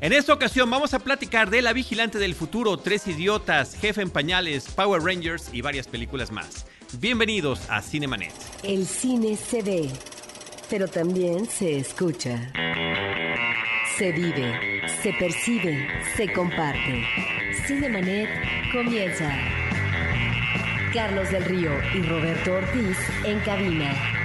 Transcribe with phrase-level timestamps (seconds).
[0.00, 4.10] En esta ocasión vamos a platicar de La Vigilante del Futuro, Tres Idiotas, Jefe en
[4.10, 6.66] Pañales, Power Rangers y varias películas más.
[6.98, 8.32] Bienvenidos a Cinemanet.
[8.64, 9.88] El cine se ve,
[10.68, 12.52] pero también se escucha.
[13.96, 17.04] Se vive, se percibe, se comparte.
[17.66, 18.28] Cinemanet
[18.72, 19.32] comienza.
[20.92, 24.23] Carlos del Río y Roberto Ortiz en cabina.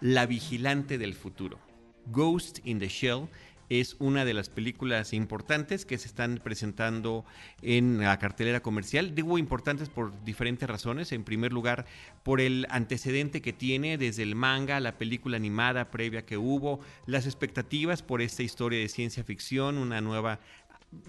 [0.00, 1.58] la Vigilante del Futuro.
[2.06, 3.28] Ghost in the Shell
[3.68, 7.24] es una de las películas importantes que se están presentando
[7.62, 9.14] en la cartelera comercial.
[9.14, 11.10] Digo importantes por diferentes razones.
[11.12, 11.86] En primer lugar,
[12.22, 17.26] por el antecedente que tiene desde el manga, la película animada previa que hubo, las
[17.26, 20.38] expectativas por esta historia de ciencia ficción, una nueva,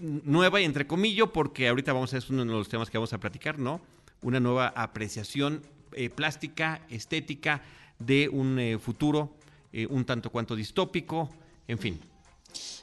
[0.00, 3.12] nueva y entre comillas, porque ahorita vamos a es uno de los temas que vamos
[3.12, 3.80] a platicar, ¿no?
[4.20, 5.62] Una nueva apreciación
[5.92, 7.62] eh, plástica, estética
[7.98, 9.34] de un eh, futuro
[9.72, 11.28] eh, un tanto cuanto distópico,
[11.66, 12.00] en fin.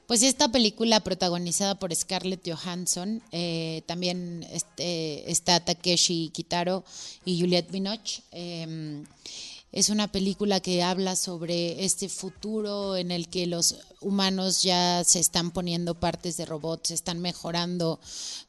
[0.06, 3.24] Pues esta película protagonizada por Scarlett Johansson,
[3.88, 6.84] también este, está Takeshi Kitaro
[7.26, 8.22] y Juliette Binoche.
[8.32, 9.04] Eh,
[9.76, 15.20] es una película que habla sobre este futuro en el que los humanos ya se
[15.20, 18.00] están poniendo partes de robots, se están mejorando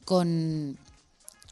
[0.05, 0.79] con,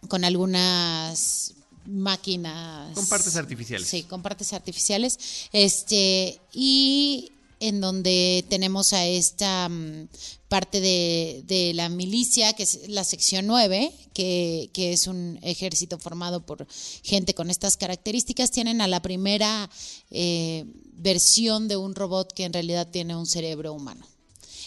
[0.07, 1.55] con algunas
[1.87, 2.95] máquinas.
[2.95, 3.89] Con partes artificiales.
[3.89, 5.19] Sí, con partes artificiales.
[5.53, 10.07] Este, y en donde tenemos a esta um,
[10.49, 15.99] parte de, de, la milicia, que es la sección 9, que, que, es un ejército
[15.99, 16.67] formado por
[17.03, 18.51] gente con estas características.
[18.51, 19.71] Tienen a la primera
[20.11, 24.07] eh, versión de un robot que en realidad tiene un cerebro humano.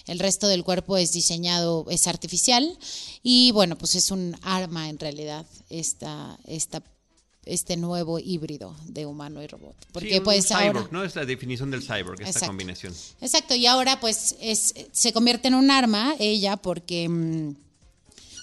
[0.08, 2.78] El resto del cuerpo es diseñado, es artificial
[3.24, 6.82] y bueno, pues es un arma en realidad esta, esta
[7.48, 9.76] este nuevo híbrido de humano y robot.
[9.92, 11.04] Porque sí, pues cyborg, ahora, ¿no?
[11.04, 12.94] Es la definición del cyborg, esta exacto, combinación.
[13.22, 17.56] Exacto, y ahora pues es, se convierte en un arma ella porque, mm,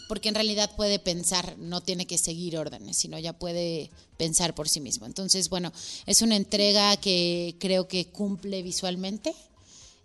[0.09, 4.69] porque en realidad puede pensar, no tiene que seguir órdenes, sino ya puede pensar por
[4.69, 5.07] sí mismo.
[5.07, 5.73] Entonces, bueno,
[6.07, 9.35] es una entrega que creo que cumple visualmente.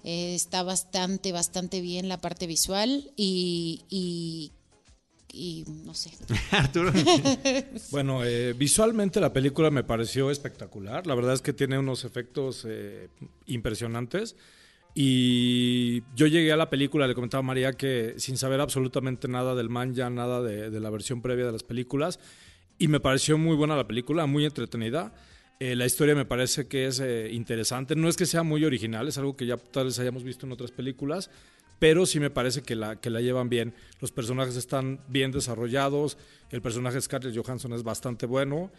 [0.04, 4.54] Eh, está bastante, bastante bien la parte visual y, y
[5.34, 6.12] y no sé.
[6.52, 6.92] Arturo.
[7.92, 11.08] bueno, eh, visualmente la película me pareció espectacular.
[11.08, 13.10] La verdad es que tiene unos efectos eh,
[13.46, 14.36] impresionantes.
[14.96, 19.56] Y yo llegué a la película, le comentaba a María que sin saber absolutamente nada
[19.56, 22.20] del manga, nada de, de la versión previa de las películas,
[22.80, 25.14] y me pareció muy buena la película, muy entretenida.
[25.60, 27.96] Eh, la historia me parece que es eh, interesante.
[27.96, 30.54] No es que sea muy original, es algo que ya tal vez hayamos visto en
[30.54, 31.30] otras películas,
[31.80, 33.74] pero sí me parece que la, que la llevan bien.
[34.00, 36.18] Los personajes están bien desarrollados,
[36.52, 38.72] el personaje de Scarlett Johansson es bastante bueno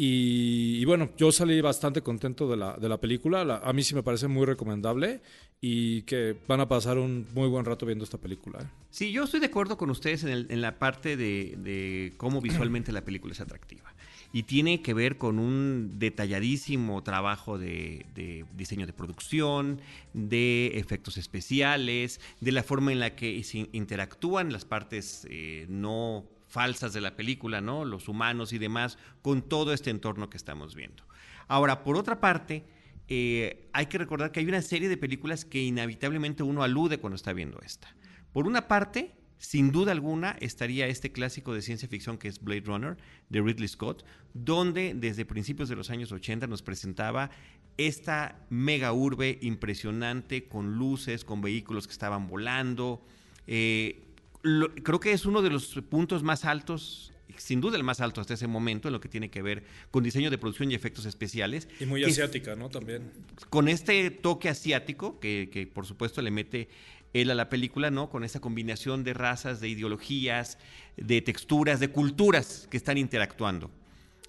[0.00, 3.96] y, bueno, yo salí bastante contento de la, de la película, la, a mí sí
[3.96, 5.22] me parece muy recomendable
[5.60, 8.60] y que van a pasar un muy buen rato viendo esta película.
[8.60, 8.66] ¿eh?
[8.90, 12.92] Sí, yo estoy de acuerdo con ustedes en, el, en la parte de cómo visualmente
[12.92, 13.92] la película es atractiva
[14.32, 19.80] y tiene que ver con un detalladísimo trabajo de, diseño de producción,
[20.12, 23.42] de efectos especiales, de la forma en la que
[23.72, 27.84] interactúan las partes eh, no falsas de la película, ¿no?
[27.84, 31.04] Los humanos y demás, con todo este entorno que estamos viendo.
[31.46, 32.64] Ahora, por otra parte,
[33.08, 37.16] eh, hay que recordar que hay una serie de películas que inevitablemente uno alude cuando
[37.16, 37.94] está viendo esta.
[38.32, 42.62] Por una parte, sin duda alguna estaría este clásico de ciencia ficción que es Blade
[42.66, 42.96] Runner
[43.28, 44.04] de Ridley Scott,
[44.34, 47.30] donde desde principios de los años 80 nos presentaba
[47.76, 53.04] esta mega urbe impresionante con luces, con vehículos que estaban volando.
[53.46, 54.00] Eh,
[54.42, 58.20] lo- creo que es uno de los puntos más altos, sin duda el más alto
[58.20, 59.62] hasta ese momento, en lo que tiene que ver
[59.92, 61.68] con diseño de producción y efectos especiales.
[61.78, 62.68] Y muy asiática, ¿no?
[62.68, 63.12] También.
[63.48, 66.68] con este toque asiático que, que, por supuesto le mete
[67.12, 68.10] él a la película, ¿no?
[68.10, 70.58] Con esa combinación de razas, de ideologías,
[70.96, 73.70] de texturas, de culturas que están interactuando.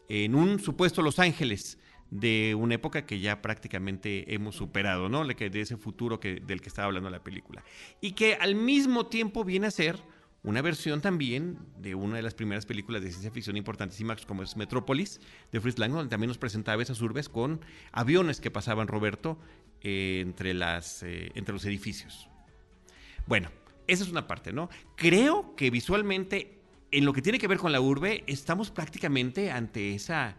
[0.07, 1.77] En un supuesto Los Ángeles
[2.11, 5.25] de una época que ya prácticamente hemos superado, ¿no?
[5.25, 7.63] De ese futuro que, del que estaba hablando la película.
[8.01, 9.97] Y que al mismo tiempo viene a ser
[10.41, 14.55] una versión también de una de las primeras películas de ciencia ficción importantísimas como es
[14.55, 15.19] Metrópolis
[15.51, 17.59] de Fritz Lang, donde también nos presentaba esas urbes con
[17.91, 19.37] aviones que pasaban, Roberto,
[19.81, 22.28] eh, entre, las, eh, entre los edificios.
[23.29, 23.51] Bueno,
[23.85, 24.69] esa es una parte, ¿no?
[24.95, 26.57] Creo que visualmente,
[26.89, 30.35] en lo que tiene que ver con la urbe, estamos prácticamente ante esa,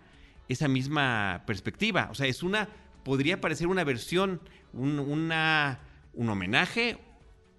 [0.49, 2.09] esa misma perspectiva.
[2.11, 2.69] O sea, es una,
[3.05, 4.41] podría parecer una versión,
[4.73, 5.79] un, una,
[6.15, 6.99] un homenaje,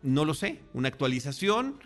[0.03, 1.79] no lo sé, una actualización,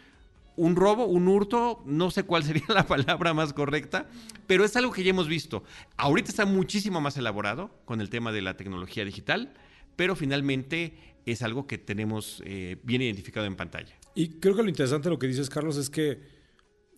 [0.56, 4.10] un robo, un hurto, no sé cuál sería la palabra más correcta,
[4.48, 5.64] pero es algo que ya hemos visto.
[5.98, 9.54] Ahorita está muchísimo más elaborado con el tema de la tecnología digital,
[9.96, 13.94] pero finalmente es algo que tenemos eh, bien identificado en pantalla.
[14.14, 16.20] Y creo que lo interesante de lo que dices, Carlos, es que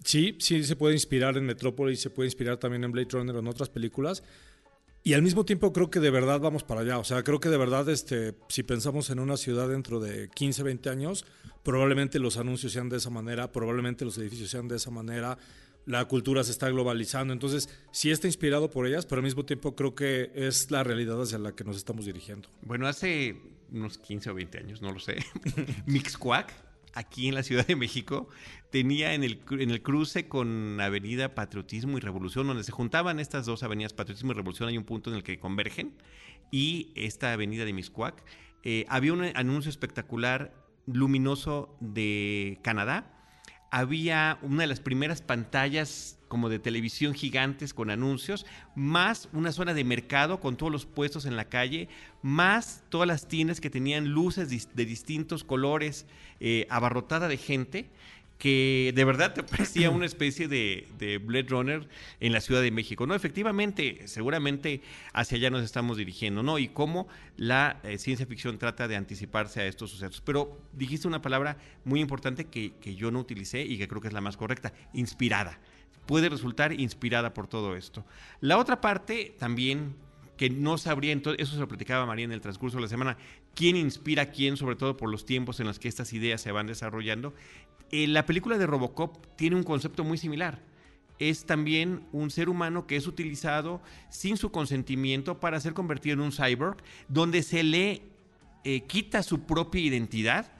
[0.03, 3.39] sí, sí se puede inspirar en Metrópolis, se puede inspirar también en Blade Runner o
[3.39, 4.23] en otras películas.
[5.03, 6.99] Y al mismo tiempo creo que de verdad vamos para allá.
[6.99, 10.63] O sea, creo que de verdad, este, si pensamos en una ciudad dentro de 15,
[10.63, 11.25] 20 años,
[11.63, 15.37] probablemente los anuncios sean de esa manera, probablemente los edificios sean de esa manera,
[15.85, 17.31] la cultura se está globalizando.
[17.31, 21.21] Entonces, sí está inspirado por ellas, pero al mismo tiempo creo que es la realidad
[21.21, 22.49] hacia la que nos estamos dirigiendo.
[22.61, 23.37] Bueno, hace
[23.71, 25.17] unos 15 o 20 años, no lo sé,
[25.85, 26.53] Mixcuac,
[26.93, 28.27] aquí en la Ciudad de México,
[28.71, 33.45] tenía en el, en el cruce con Avenida Patriotismo y Revolución, donde se juntaban estas
[33.45, 35.95] dos avenidas, Patriotismo y Revolución, hay un punto en el que convergen,
[36.51, 38.23] y esta avenida de Mixcuac,
[38.63, 40.53] eh, había un anuncio espectacular
[40.85, 43.16] luminoso de Canadá,
[43.71, 49.73] había una de las primeras pantallas como de televisión gigantes con anuncios, más una zona
[49.73, 51.87] de mercado con todos los puestos en la calle,
[52.21, 56.05] más todas las tiendas que tenían luces de distintos colores,
[56.39, 57.89] eh, abarrotada de gente,
[58.37, 61.87] que de verdad te parecía una especie de, de Blade Runner
[62.19, 63.07] en la Ciudad de México.
[63.07, 64.81] No, efectivamente, seguramente
[65.13, 66.59] hacia allá nos estamos dirigiendo, ¿no?
[66.59, 70.21] Y cómo la eh, ciencia ficción trata de anticiparse a estos sucesos.
[70.21, 74.07] Pero dijiste una palabra muy importante que, que yo no utilicé y que creo que
[74.07, 75.59] es la más correcta, inspirada.
[76.05, 78.05] Puede resultar inspirada por todo esto.
[78.39, 79.95] La otra parte también
[80.37, 83.17] que no sabría, entonces, eso se lo platicaba María en el transcurso de la semana,
[83.57, 86.51] quién inspira a quién, sobre todo por los tiempos en los que estas ideas se
[86.51, 87.33] van desarrollando.
[87.91, 90.61] Eh, la película de Robocop tiene un concepto muy similar.
[91.17, 96.19] Es también un ser humano que es utilizado sin su consentimiento para ser convertido en
[96.19, 96.77] un cyborg,
[97.07, 98.03] donde se le
[98.63, 100.51] eh, quita su propia identidad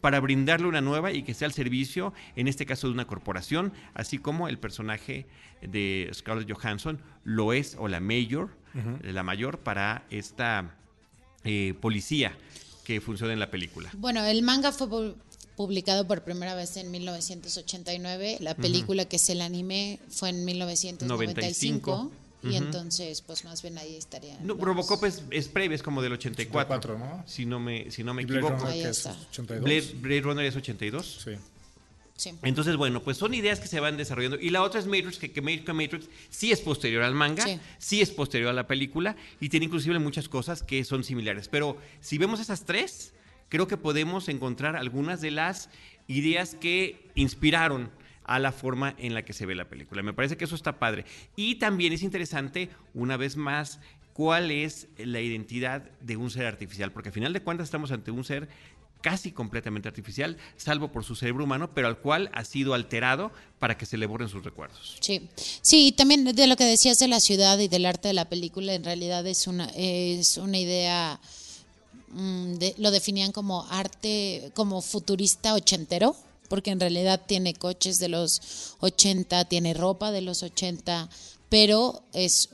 [0.00, 3.74] para brindarle una nueva y que sea al servicio, en este caso de una corporación,
[3.92, 5.26] así como el personaje
[5.60, 8.56] de Scarlett Johansson lo es, o la mayor,
[9.02, 10.77] la mayor para esta
[11.48, 12.36] eh, policía
[12.84, 13.90] que funciona en la película.
[13.94, 15.14] Bueno, el manga fue pu-
[15.56, 18.38] publicado por primera vez en 1989.
[18.40, 21.90] La película que es el anime fue en 1995.
[21.90, 22.12] 95.
[22.44, 24.38] Y entonces, pues más bien ahí estaría.
[24.40, 27.24] No, Robocop es, es previo, es como del 84, 84, ¿no?
[27.26, 28.64] si no me, si no me Y Blade equivoco.
[28.64, 29.16] Runner, que es está.
[29.30, 29.64] 82.
[29.64, 31.20] Blade, Blade Runner es 82.
[31.24, 31.30] Sí.
[32.18, 32.32] Sí.
[32.42, 34.38] Entonces, bueno, pues son ideas que se van desarrollando.
[34.38, 37.42] Y la otra es Matrix, que, que Ma- que Matrix sí es posterior al manga,
[37.44, 37.58] Sí.
[37.78, 38.00] sí.
[38.02, 41.48] es posterior a la película y tiene inclusive muchas cosas que son similares.
[41.48, 43.14] Pero si vemos esas tres,
[43.48, 45.70] creo que podemos encontrar algunas de las
[46.08, 47.90] ideas que inspiraron
[48.24, 50.02] a la forma en la que se ve la película.
[50.02, 51.06] Me parece que eso está padre.
[51.36, 53.80] Y también es interesante, una vez más,
[54.12, 58.10] cuál es la identidad de un ser artificial, porque al final de cuentas estamos ante
[58.10, 58.48] un ser
[59.00, 63.76] casi completamente artificial, salvo por su cerebro humano, pero al cual ha sido alterado para
[63.78, 64.96] que se le borren sus recuerdos.
[65.00, 65.28] Sí,
[65.62, 68.28] sí, y también de lo que decías de la ciudad y del arte de la
[68.28, 71.20] película, en realidad es una, es una idea,
[72.10, 76.16] mm, de- lo definían como arte, como futurista ochentero,
[76.48, 81.08] porque en realidad tiene coches de los 80, tiene ropa de los 80,
[81.48, 82.48] pero es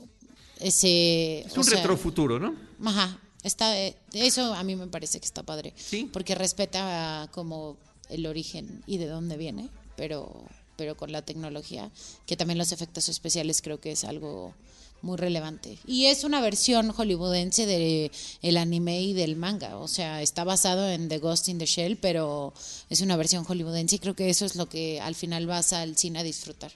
[0.60, 1.40] ese...
[1.46, 2.54] Es o un sea, retrofuturo, ¿no?
[2.84, 5.72] Ajá, está, eh, eso a mí me parece que está padre.
[5.76, 6.10] Sí.
[6.12, 7.76] Porque respeta como
[8.08, 10.44] el origen y de dónde viene, pero
[10.76, 11.90] pero con la tecnología,
[12.26, 14.54] que también los efectos especiales creo que es algo
[15.02, 15.78] muy relevante.
[15.86, 18.10] Y es una versión hollywoodense de
[18.42, 21.98] el anime y del manga, o sea, está basado en The Ghost in the Shell,
[21.98, 22.54] pero
[22.88, 25.96] es una versión hollywoodense y creo que eso es lo que al final vas al
[25.96, 26.72] cine a disfrutar.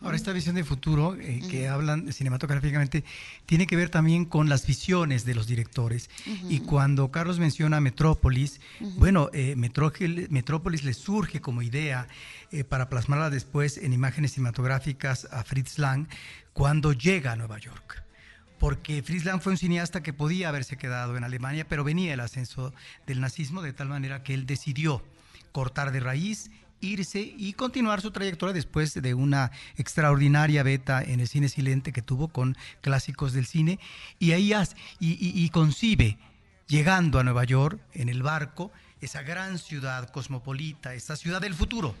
[0.00, 3.04] Ahora, esta visión de futuro eh, que hablan cinematográficamente
[3.46, 6.08] tiene que ver también con las visiones de los directores.
[6.48, 8.60] Y cuando Carlos menciona Metrópolis,
[8.96, 12.06] bueno, eh, Metrópolis le surge como idea
[12.52, 16.06] eh, para plasmarla después en imágenes cinematográficas a Fritz Lang
[16.52, 18.04] cuando llega a Nueva York.
[18.60, 22.20] Porque Fritz Lang fue un cineasta que podía haberse quedado en Alemania, pero venía el
[22.20, 22.72] ascenso
[23.06, 25.02] del nazismo de tal manera que él decidió
[25.50, 31.28] cortar de raíz irse y continuar su trayectoria después de una extraordinaria beta en el
[31.28, 33.78] cine silente que tuvo con clásicos del cine.
[34.18, 34.52] Y ahí
[35.00, 36.18] y, concibe
[36.66, 38.70] llegando a Nueva York en el barco
[39.00, 41.94] esa gran ciudad cosmopolita, esa ciudad del futuro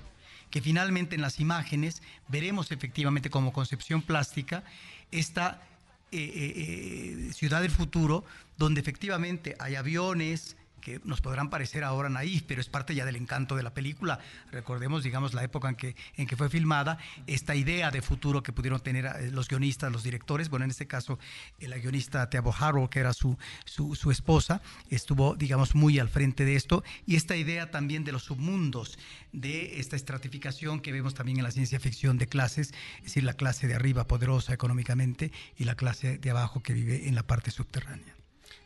[0.50, 4.64] que finalmente en las imágenes veremos efectivamente como concepción plástica
[5.10, 5.62] esta
[6.10, 8.24] eh, eh, eh, ciudad del futuro
[8.56, 13.16] donde efectivamente hay aviones, que nos podrán parecer ahora naif, pero es parte ya del
[13.16, 14.18] encanto de la película.
[14.50, 18.52] Recordemos, digamos, la época en que, en que fue filmada, esta idea de futuro que
[18.52, 21.18] pudieron tener eh, los guionistas, los directores, bueno, en este caso,
[21.60, 26.56] la guionista Teabo Harrow, que era su, su, esposa, estuvo, digamos, muy al frente de
[26.56, 28.98] esto, y esta idea también de los submundos,
[29.32, 33.34] de esta estratificación que vemos también en la ciencia ficción de clases, es decir, la
[33.34, 37.50] clase de arriba poderosa económicamente y la clase de abajo que vive en la parte
[37.50, 38.17] subterránea.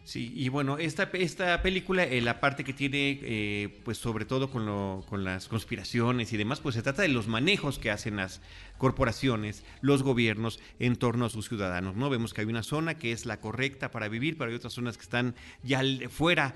[0.04, 4.50] Sí, y bueno, esta, esta película, eh, la parte que tiene, eh, pues sobre todo
[4.50, 8.16] con, lo, con las conspiraciones y demás, pues se trata de los manejos que hacen
[8.16, 8.40] las
[8.78, 12.10] corporaciones, los gobiernos en torno a sus ciudadanos, ¿no?
[12.10, 14.96] Vemos que hay una zona que es la correcta para vivir, pero hay otras zonas
[14.96, 16.54] que están ya fuera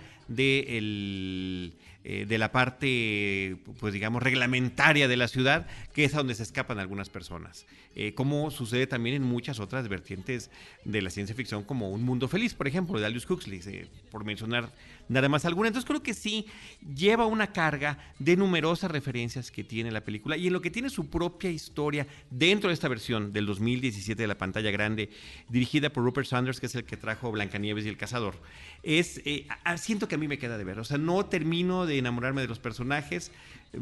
[2.09, 6.43] eh, de la parte, pues digamos, reglamentaria de la ciudad, que es a donde se
[6.43, 7.67] escapan algunas personas.
[7.95, 10.51] Eh, como sucede también en muchas otras vertientes
[10.85, 14.25] de la ciencia ficción, como Un Mundo Feliz, por ejemplo, de Aldous Huxley, eh, por
[14.25, 14.71] mencionar
[15.09, 15.69] nada más alguna.
[15.69, 16.47] Entonces creo que sí
[16.95, 20.91] lleva una carga de numerosas referencias que tiene la película y en lo que tiene
[20.91, 25.11] su propia historia dentro de esta versión del 2017 de la pantalla grande,
[25.49, 28.41] dirigida por Rupert Sanders, que es el que trajo Blancanieves y el Cazador.
[28.83, 29.21] Es,
[29.77, 32.49] siento que a mí me queda de ver, o sea, no termino de enamorarme de
[32.49, 33.33] los personajes.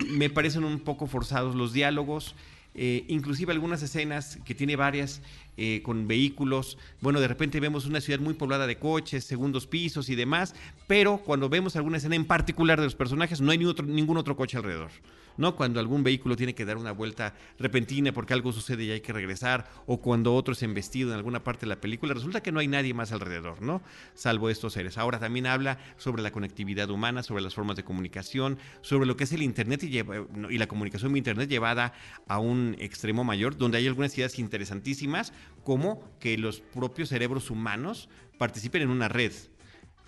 [0.08, 2.34] Me parecen un poco forzados los diálogos.
[2.76, 5.22] Eh, inclusive algunas escenas que tiene varias
[5.56, 6.78] eh, con vehículos.
[7.00, 10.54] Bueno, de repente vemos una ciudad muy poblada de coches, segundos pisos y demás,
[10.86, 14.16] pero cuando vemos alguna escena en particular de los personajes no hay ni otro, ningún
[14.16, 14.90] otro coche alrededor.
[15.36, 15.56] ¿No?
[15.56, 19.12] Cuando algún vehículo tiene que dar una vuelta repentina porque algo sucede y hay que
[19.12, 22.60] regresar, o cuando otro es embestido en alguna parte de la película, resulta que no
[22.60, 23.82] hay nadie más alrededor, ¿no?
[24.14, 24.98] Salvo estos seres.
[24.98, 29.24] Ahora también habla sobre la conectividad humana, sobre las formas de comunicación, sobre lo que
[29.24, 31.92] es el Internet y, la comunicación de Internet llevada
[32.28, 38.08] a un extremo mayor, donde hay algunas ideas interesantísimas, como que los propios cerebros humanos
[38.38, 39.32] participen en una red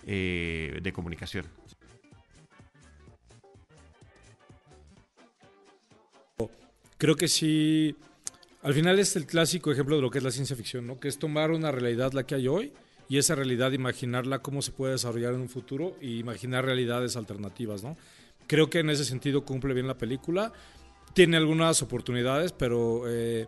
[0.05, 1.45] eh, de comunicación.
[6.97, 7.95] Creo que sí,
[8.61, 10.99] al final es el clásico ejemplo de lo que es la ciencia ficción, ¿no?
[10.99, 12.73] Que es tomar una realidad la que hay hoy
[13.09, 17.83] y esa realidad imaginarla cómo se puede desarrollar en un futuro y imaginar realidades alternativas,
[17.83, 17.97] ¿no?
[18.47, 20.53] Creo que en ese sentido cumple bien la película.
[21.13, 23.47] Tiene algunas oportunidades, pero eh,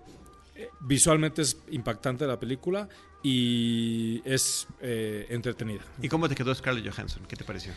[0.82, 2.88] visualmente es impactante la película
[3.24, 5.82] y es eh, entretenida.
[6.01, 7.24] ¿Y cómo te quedó Scarlett Johansson?
[7.27, 7.74] ¿Qué te pareció?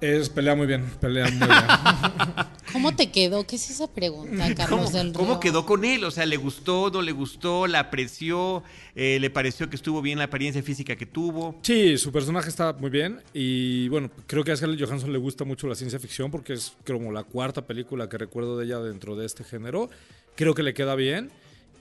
[0.00, 1.50] Es, pelea muy bien, pelea muy bien.
[2.72, 3.46] ¿Cómo te quedó?
[3.46, 6.04] ¿Qué es esa pregunta, Carlos ¿Cómo, ¿Cómo quedó con él?
[6.04, 8.62] O sea, ¿le gustó, no le gustó, la apreció,
[8.94, 11.58] eh, le pareció que estuvo bien la apariencia física que tuvo?
[11.62, 15.44] Sí, su personaje está muy bien y bueno, creo que a Scarlett Johansson le gusta
[15.44, 19.16] mucho la ciencia ficción porque es como la cuarta película que recuerdo de ella dentro
[19.16, 19.90] de este género.
[20.36, 21.30] Creo que le queda bien.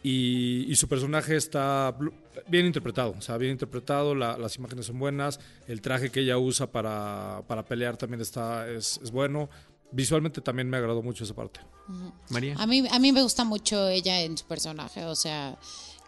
[0.04, 1.96] Y, su personaje está
[2.48, 6.72] bien interpretado, o sea, bien interpretado, las imágenes son buenas, el traje que ella usa
[6.72, 9.50] para, pelear también está, es, bueno.
[9.90, 11.62] Visualmente también me agradó mucho esa parte.
[12.30, 12.56] María.
[12.58, 15.58] A mí, a mí me gusta mucho ella en su personaje, o sea,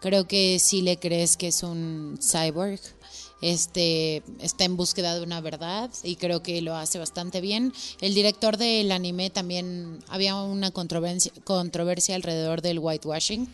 [0.02, 2.82] creo que si le crees que es un cyborg,
[3.42, 7.74] este está en búsqueda de una verdad y creo que lo hace bastante bien.
[8.02, 13.48] El director del anime también había una controversia, controversia alrededor del whitewashing,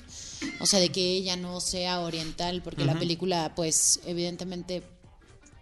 [0.60, 4.84] o sea, de que ella no sea oriental, porque la película, pues, evidentemente,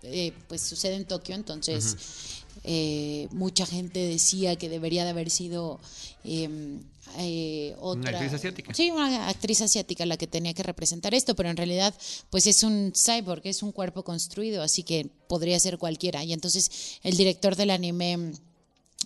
[0.04, 5.80] eh, pues sucede en Tokio, entonces eh, mucha gente decía que debería de haber sido
[6.24, 6.82] em,
[7.18, 8.10] eh, otra.
[8.10, 8.74] Una actriz asiática.
[8.74, 11.94] Sí, una actriz asiática la que tenía que representar esto, pero en realidad,
[12.30, 16.24] pues es un cyborg, es un cuerpo construido, así que podría ser cualquiera.
[16.24, 18.34] Y entonces el director del anime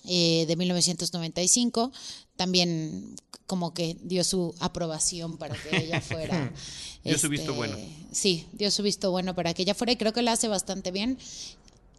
[0.03, 1.91] de 1995
[2.37, 3.15] también
[3.47, 6.53] como que dio su aprobación para que ella fuera.
[7.03, 7.77] dio su visto bueno.
[7.77, 10.47] Este, sí, dio su visto bueno para que ella fuera y creo que la hace
[10.49, 11.17] bastante bien.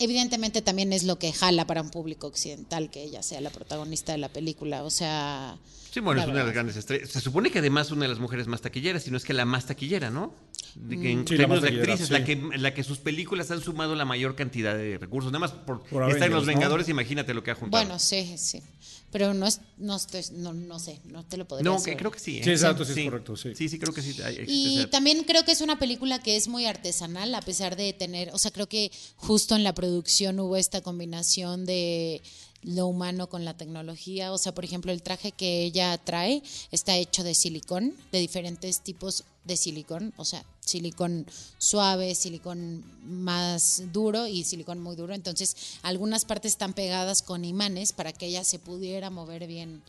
[0.00, 4.12] Evidentemente también es lo que jala para un público occidental que ella sea la protagonista
[4.12, 4.84] de la película.
[4.84, 5.58] O sea.
[5.90, 7.08] Sí, bueno, es una de las grandes estrellas.
[7.10, 9.44] Se supone que además una de las mujeres más taquilleras, si no es que la
[9.44, 10.34] más taquillera, ¿no?
[10.76, 12.12] De que en Sí, la más términos de actrices, sí.
[12.12, 15.32] la, que, la que sus películas han sumado la mayor cantidad de recursos.
[15.32, 16.52] Nada más por, Por estar en Los ¿no?
[16.52, 17.82] Vengadores, imagínate lo que ha juntado.
[17.82, 18.62] Bueno, sí, sí.
[19.10, 22.10] Pero no es, no estoy, no, no sé, no te lo podría no, que creo
[22.10, 22.38] que sí.
[22.38, 22.44] ¿eh?
[22.44, 23.54] Sí, exacto, sí es correcto, sí.
[23.54, 24.14] Sí, sí, creo que sí.
[24.46, 28.30] Y también creo que es una película que es muy artesanal, a pesar de tener,
[28.34, 32.20] o sea, creo que justo en la producción hubo esta combinación de
[32.62, 34.32] lo humano con la tecnología.
[34.32, 38.82] O sea, por ejemplo, el traje que ella trae está hecho de silicón, de diferentes
[38.82, 41.26] tipos de silicón, o sea, silicón
[41.58, 45.14] suave, silicón más duro y silicón muy duro.
[45.14, 49.82] Entonces, algunas partes están pegadas con imanes para que ella se pudiera mover bien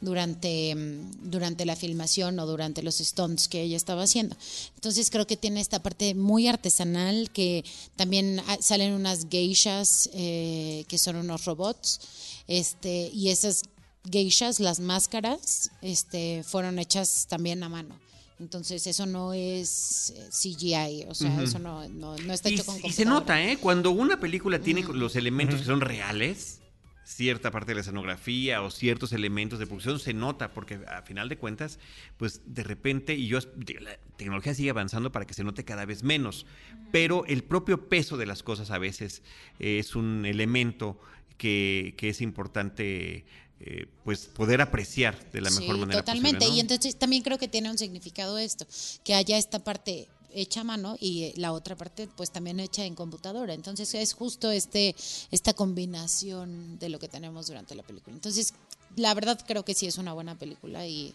[0.00, 4.36] durante, mm, durante la filmación o durante los stunts que ella estaba haciendo.
[4.74, 7.64] Entonces creo que tiene esta parte muy artesanal que
[7.96, 12.00] también ah, salen unas geishas eh, que son unos robots
[12.46, 13.62] este y esas
[14.10, 17.98] geishas, las máscaras, este, fueron hechas también a mano.
[18.40, 22.64] Entonces eso no es eh, CGI, o sea, eso no, no, no está Y, hecho
[22.66, 23.20] con y se computadora.
[23.20, 23.58] nota, ¿eh?
[23.58, 26.60] Cuando una película tiene los elementos que son reales,
[27.04, 31.28] cierta parte de la escenografía o ciertos elementos de producción, se nota, porque a final
[31.28, 31.78] de cuentas,
[32.16, 33.38] pues de repente, y yo,
[33.80, 36.44] la tecnología sigue avanzando para que se note cada vez menos,
[36.90, 39.22] pero el propio peso de las cosas a veces
[39.60, 40.98] es un elemento
[41.38, 43.24] que, que es importante.
[43.66, 46.36] Eh, pues poder apreciar de la mejor Sí, manera totalmente.
[46.38, 46.56] posible, ¿no?
[46.56, 48.66] Y entonces también creo que tiene un significado esto,
[49.04, 50.06] que haya esta parte
[50.36, 53.54] hecha a mano y eh, la otra parte pues también hecha en computadora.
[53.54, 54.94] Entonces es justo este
[55.30, 58.14] esta combinación de lo que tenemos durante la película.
[58.14, 58.52] Entonces,
[58.96, 61.14] la verdad creo que sí es una buena película y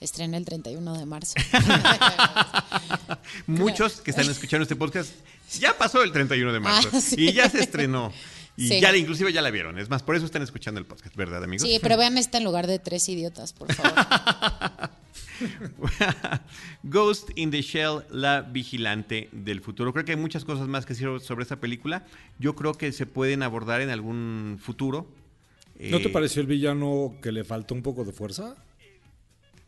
[0.00, 1.34] estrena el 31 de marzo.
[3.46, 5.10] Muchos que están escuchando este podcast
[5.58, 7.16] ya pasó el 31 de marzo Ah, sí.
[7.18, 8.12] y ya se estrenó.
[8.58, 8.80] Y Sí.
[8.80, 9.78] ya inclusive ya la vieron.
[9.78, 11.66] Es más, por eso están escuchando el podcast, ¿verdad, amigos?
[11.66, 13.92] sí, pero vean esta en lugar de tres idiotas, por favor.
[16.82, 19.92] Ghost in the Shell, la vigilante del futuro.
[19.92, 22.04] Creo que hay muchas cosas más que decir sobre esta película.
[22.38, 25.06] Yo creo que se pueden abordar en algún futuro.
[25.78, 28.56] ¿No te Eh, pareció el villano que le faltó un poco de fuerza?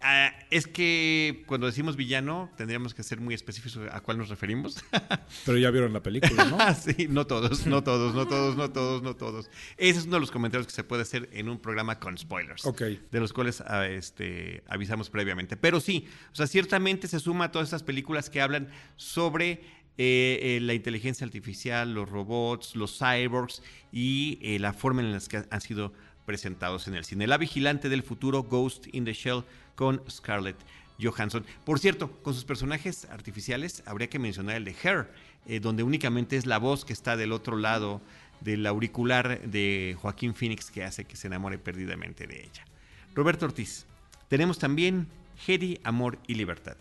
[0.01, 4.83] Ah, es que cuando decimos villano, tendríamos que ser muy específicos a cuál nos referimos.
[5.47, 6.57] Pero ya vieron la película, ¿no?
[6.61, 9.51] Ah, sí, no todos, no todos, no todos, no todos, no todos.
[9.77, 12.65] Ese es uno de los comentarios que se puede hacer en un programa con spoilers.
[12.67, 12.83] Ok.
[13.11, 15.57] De los cuales ah, este, avisamos previamente.
[15.57, 19.61] Pero sí, o sea, ciertamente se suma a todas estas películas que hablan sobre
[20.03, 25.21] eh, eh, la inteligencia artificial, los robots, los cyborgs y eh, la forma en la
[25.21, 25.93] que han sido
[26.25, 27.27] presentados en el cine.
[27.27, 29.45] La vigilante del futuro, Ghost in the Shell,
[29.81, 30.59] con Scarlett
[31.01, 31.43] Johansson.
[31.65, 35.11] Por cierto, con sus personajes artificiales habría que mencionar el de Her,
[35.47, 38.03] eh, donde únicamente es la voz que está del otro lado
[38.43, 42.67] del auricular de Joaquín Phoenix que hace que se enamore perdidamente de ella.
[43.15, 43.87] Roberto Ortiz,
[44.29, 45.07] tenemos también
[45.47, 46.77] Hedy, Amor y Libertad.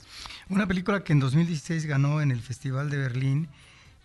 [0.50, 3.48] Una película que en 2016 ganó en el Festival de Berlín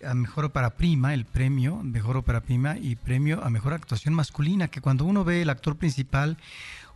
[0.06, 4.68] a Mejor Ópera Prima, el premio Mejor Ópera Prima y premio a Mejor Actuación Masculina,
[4.68, 6.38] que cuando uno ve el actor principal,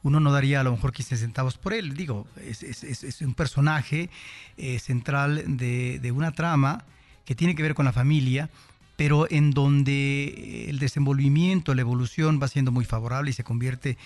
[0.03, 1.95] uno no daría a lo mejor 15 centavos por él.
[1.95, 4.11] Digo, es, un personaje
[4.57, 6.85] eh, central de, de una trama
[7.25, 8.49] que tiene que ver con la familia,
[8.97, 13.97] pero en donde el desenvolvimiento, la evolución va siendo muy favorable y se convierte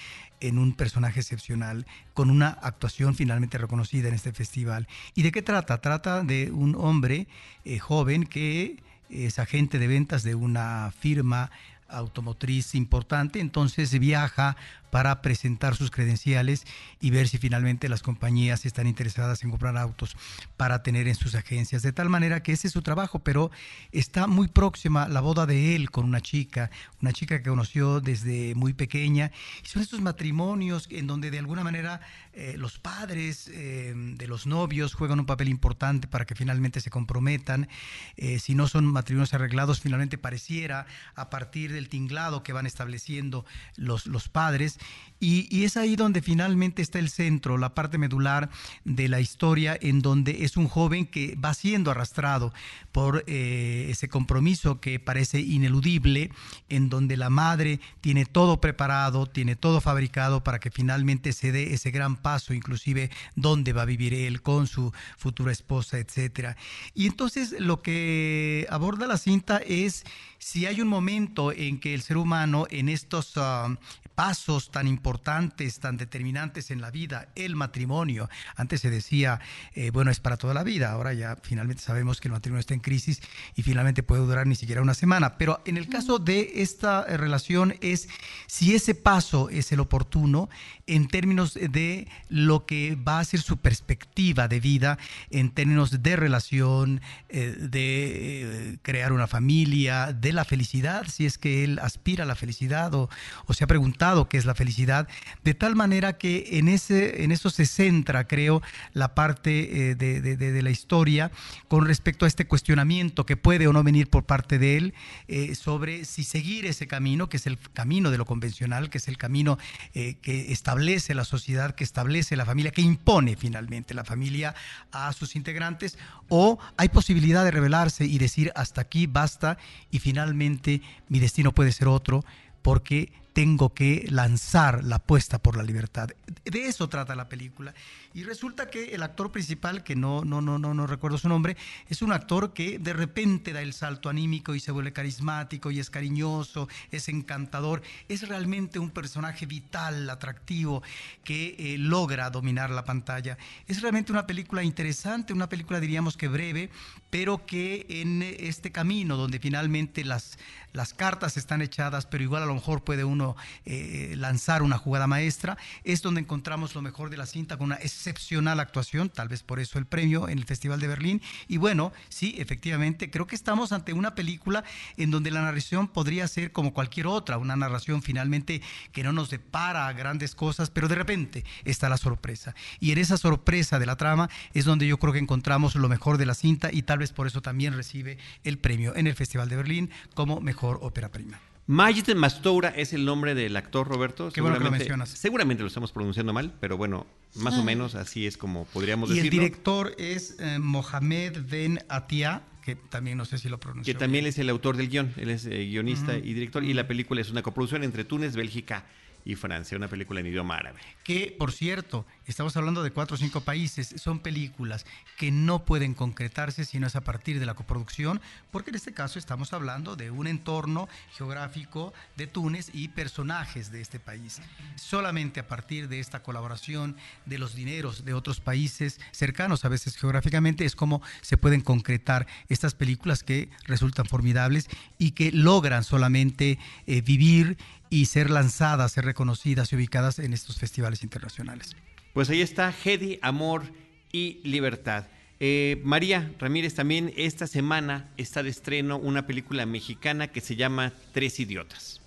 [0.41, 4.89] en un personaje excepcional, con una actuación finalmente reconocida en este festival.
[5.15, 5.81] ¿Y de qué trata?
[5.81, 7.27] Trata de un hombre
[7.65, 11.51] eh, joven que es agente de ventas de una firma
[11.89, 14.57] automotriz importante, entonces viaja
[14.93, 16.65] para presentar sus credenciales
[17.01, 20.15] y ver si finalmente las compañías están interesadas en comprar autos
[20.59, 23.51] para tener en sus agencias, de tal manera que ese es su trabajo, pero
[23.91, 28.55] está muy próxima la boda de él con una chica, una chica que conoció desde
[28.55, 29.33] muy pequeña,
[29.65, 32.03] y son estos matrimonios en donde de alguna manera
[32.35, 36.91] eh, los padres eh, de los novios juegan un papel importante para que finalmente se
[36.91, 37.69] comprometan,
[38.17, 43.47] Eh, si no son matrimonios arreglados, finalmente pareciera a partir del tinglado que van estableciendo
[43.77, 44.79] los, los padres,
[45.23, 48.51] y, es ahí donde finalmente está el centro, la parte medular
[48.85, 52.53] de la historia, en donde es un joven que va siendo arrastrado
[52.91, 56.33] por eh, ese compromiso que parece ineludible,
[56.69, 61.73] en donde la madre tiene todo preparado, tiene todo fabricado para que finalmente se dé
[61.73, 66.57] ese gran paso, inclusive dónde va a vivir él con su futura esposa, etcétera.
[66.95, 70.03] Y entonces lo que aborda la cinta es
[70.39, 73.79] si hay un momento en que el ser humano en estos ah,
[74.23, 78.31] pasos tan importantes, tan determinantes en la vida, el matrimonio.
[78.55, 79.41] Antes se decía,
[79.75, 82.73] eh, bueno, es para toda la vida, ahora ya finalmente sabemos que el matrimonio está
[82.73, 83.21] en crisis
[83.57, 85.39] y finalmente puede durar ni siquiera una semana.
[85.39, 88.09] Pero en el caso de esta eh, relación es
[88.47, 90.49] si ese paso es el oportuno
[90.93, 94.99] en términos de lo que va a ser su perspectiva de vida,
[95.31, 97.01] en términos de relación,
[97.31, 102.35] eh, de crear una familia, de la felicidad, si es que él aspira a la
[102.35, 103.09] felicidad o,
[103.53, 105.09] se ha preguntado qué es la felicidad,
[105.45, 110.63] de tal manera que en, ese, en eso se centra, creo, la parte eh, de,
[110.63, 111.31] la historia
[111.69, 114.95] con respecto a este cuestionamiento que puede o no venir por parte de él
[115.29, 119.09] eh, sobre si seguir ese camino, que es el camino de lo convencional, que es
[119.09, 119.59] el camino
[119.95, 124.55] eh, que establece la sociedad, que establece la familia, que impone finalmente la familia
[124.91, 129.59] a sus integrantes, o hay posibilidad de rebelarse y decir hasta aquí basta
[129.91, 132.25] y finalmente mi destino puede ser otro
[132.63, 136.11] porque tengo que lanzar la apuesta por la libertad.
[136.45, 137.75] De eso trata la película.
[138.15, 141.57] Y resulta que el actor principal, que no, no, no, no, no recuerdo su nombre,
[141.89, 145.81] es un actor que de repente da el salto anímico y se vuelve carismático y
[145.81, 147.83] es cariñoso, es encantador.
[148.09, 150.83] Es realmente un personaje vital, atractivo,
[151.25, 153.39] que eh, logra dominar la pantalla.
[153.67, 156.71] Es realmente una película interesante, una película diríamos que breve,
[157.09, 160.39] pero que en este camino donde finalmente las,
[160.73, 163.22] las cartas están echadas, pero igual a lo mejor puede uno
[163.65, 165.57] eh, lanzar una jugada maestra.
[165.85, 169.61] Es donde encontramos lo mejor de la cinta con una excepcional actuación, tal vez por
[169.61, 171.23] eso el premio en el Festival de Berlín.
[171.49, 174.65] Y bueno, sí, efectivamente, creo que estamos ante una película
[174.97, 179.31] en donde la narración podría ser como cualquier otra, una narración finalmente que no nos
[179.31, 182.55] depara grandes cosas, pero de repente está la sorpresa.
[182.81, 186.19] Y en esa sorpresa de la trama es donde yo creo que encontramos lo mejor
[186.19, 189.49] de la cinta y tal vez por eso también recibe el premio en el Festival
[189.49, 191.52] de Berlín como mejor ópera prima.
[191.73, 194.31] Majid Mastoura es el nombre del actor, Roberto.
[194.31, 195.09] Qué bueno que lo mencionas.
[195.09, 197.07] Seguramente lo estamos pronunciando mal, pero bueno,
[197.37, 197.65] más o ah.
[197.65, 199.25] menos así es como podríamos decirlo.
[199.25, 203.91] Y el director es eh, Mohamed Ben Atia, que también no sé si lo pronunció.
[203.91, 206.87] Que también es el autor del guion, él es eh, guionista y director, y la
[206.87, 208.85] película es una coproducción entre Túnez, Bélgica
[209.25, 210.81] y Francia, una película en idioma árabe.
[211.05, 214.87] Que, por cierto, estamos hablando de cuatro o cinco países, son películas
[215.19, 219.19] que no pueden concretarse sino es a partir de la coproducción, porque en este caso
[219.19, 224.41] estamos hablando de un entorno geográfico de Túnez y personajes de este país.
[224.77, 229.97] Solamente a partir de esta colaboración de los dineros de otros países cercanos a veces
[229.97, 236.59] geográficamente es como se pueden concretar estas películas que resultan formidables y que logran solamente
[236.87, 237.57] eh, vivir
[237.93, 241.77] y ser lanzadas, ser reconocidas y ubicadas en estos festivales internacionales.
[242.15, 243.71] Pues ahí está Hedy, Amor
[244.11, 245.09] y Libertad.
[245.41, 250.95] Eh, María Ramírez también esta semana está de estreno una película mexicana que se llama
[251.13, 252.01] Tres Idiotas.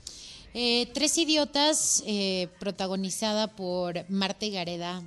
[0.55, 5.03] Eh, Tres Idiotas, eh, protagonizada por Marta Gareda,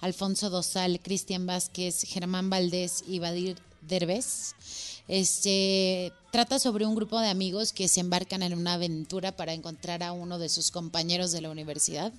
[0.00, 4.56] Alfonso Dosal, Cristian Vázquez, Germán Valdés y Badir Derbez.
[5.08, 10.02] Este, trata sobre un grupo de amigos que se embarcan en una aventura para encontrar
[10.02, 12.12] a uno de sus compañeros de la universidad.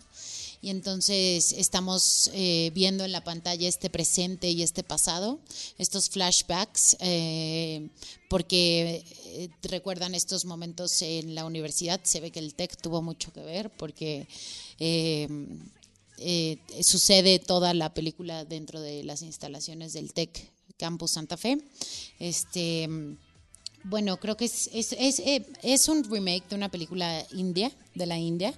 [0.62, 5.40] Y entonces estamos eh, viendo en la pantalla este presente y este pasado,
[5.78, 7.88] estos flashbacks, eh,
[8.28, 12.02] porque eh, recuerdan estos momentos en la universidad.
[12.04, 14.28] Se ve que el TEC tuvo mucho que ver porque
[16.82, 21.58] sucede toda la película dentro de las instalaciones del TEC Campus Santa Fe.
[22.18, 22.90] Este,
[23.84, 28.18] bueno, creo que es, es, eh, es, un remake de una película india, de la
[28.18, 28.54] India,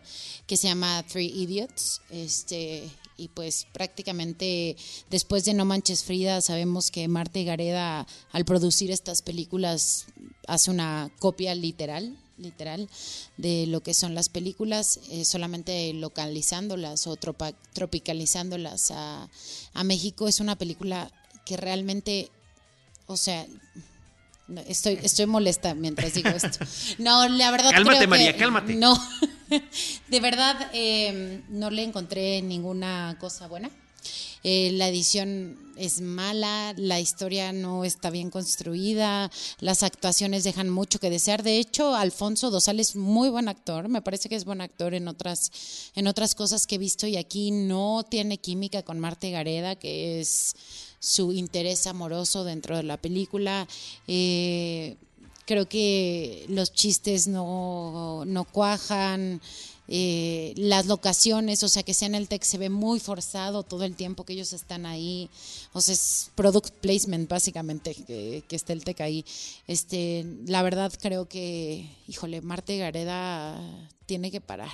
[0.47, 2.01] que se llama Three Idiots.
[2.09, 4.75] Este, y pues prácticamente
[5.09, 10.07] después de No Manches Frida sabemos que Marta Gareda al producir estas películas
[10.47, 12.89] hace una copia literal literal
[13.37, 19.29] de lo que son las películas, eh, solamente localizándolas o tropicalizándolas a,
[19.73, 20.27] a México.
[20.27, 21.11] Es una película
[21.45, 22.29] que realmente,
[23.07, 23.45] o sea,
[24.67, 26.65] estoy, estoy molesta mientras digo esto.
[26.97, 27.71] No, la verdad.
[27.71, 28.75] Cálmate, María, cálmate.
[28.75, 28.97] No,
[30.07, 33.69] de verdad em, no le encontré ninguna cosa buena.
[34.43, 40.99] Eh, la edición es mala, la historia no está bien construida, las actuaciones dejan mucho
[40.99, 41.43] que desear.
[41.43, 45.07] De hecho, Alfonso Dosal es muy buen actor, me parece que es buen actor en
[45.07, 45.51] otras,
[45.93, 50.19] en otras cosas que he visto y aquí no tiene química con Marte Gareda, que
[50.19, 50.55] es
[51.01, 53.67] su interés amoroso dentro de la película.
[54.07, 54.95] Eh,
[55.45, 59.41] creo que los chistes no, no cuajan.
[59.93, 63.83] eh, las locaciones, o sea, que sea en el TEC se ve muy forzado todo
[63.83, 65.29] el tiempo que ellos están ahí,
[65.73, 69.25] o sea, es product placement básicamente que, que esté el TEC ahí.
[69.67, 73.59] Este, la verdad creo que, híjole, Marte Gareda
[74.05, 74.69] tiene que parar.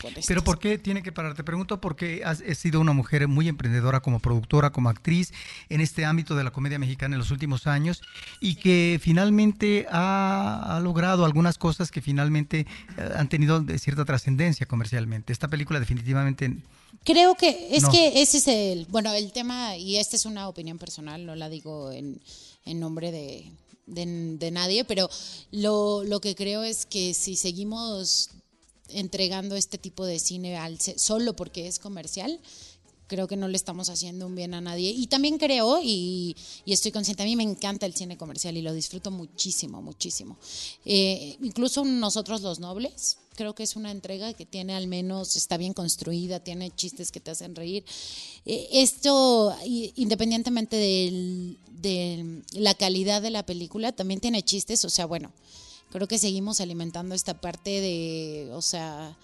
[0.00, 1.34] Con Pero ¿por qué tiene que parar?
[1.34, 5.32] Te pregunto porque has, sido una mujer muy emprendedora como productora, como actriz
[5.68, 8.02] en este ámbito de la comedia mexicana en los últimos años
[8.40, 12.66] y que finalmente ha, ha logrado algunas cosas que finalmente
[12.96, 15.32] eh, han tenido cierta trascendencia comercialmente.
[15.32, 16.56] Esta película definitivamente...
[17.04, 20.78] Creo que es que ese es el, bueno, el tema, y esta es una opinión
[20.78, 22.20] personal, no la digo en,
[22.64, 23.52] en nombre de,
[23.86, 25.08] de, de, nadie, pero
[25.50, 28.30] lo, lo que creo es que si seguimos
[28.92, 30.58] entregando este tipo de cine
[30.96, 32.40] solo porque es comercial,
[33.10, 34.90] creo que no le estamos haciendo un bien a nadie.
[34.90, 38.72] Y también creo, y, estoy consciente, a mí me encanta el cine comercial y lo
[38.72, 40.38] disfruto muchísimo, muchísimo.
[40.84, 45.56] Eh, incluso nosotros los nobles, creo que es una entrega que tiene al menos, está
[45.56, 47.84] bien construida, tiene chistes que te hacen reír.
[48.46, 55.32] Eh, esto, independientemente de la calidad de la película, también tiene chistes, o sea, bueno
[55.90, 59.16] creo que seguimos alimentando esta parte de, o sea,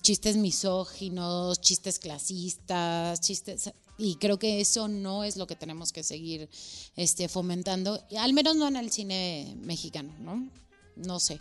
[0.00, 6.02] chistes misóginos, chistes clasistas, chistes y creo que eso no es lo que tenemos que
[6.02, 6.48] seguir
[6.96, 10.48] este fomentando, al menos no en el cine mexicano, ¿no?
[10.96, 11.40] No sé.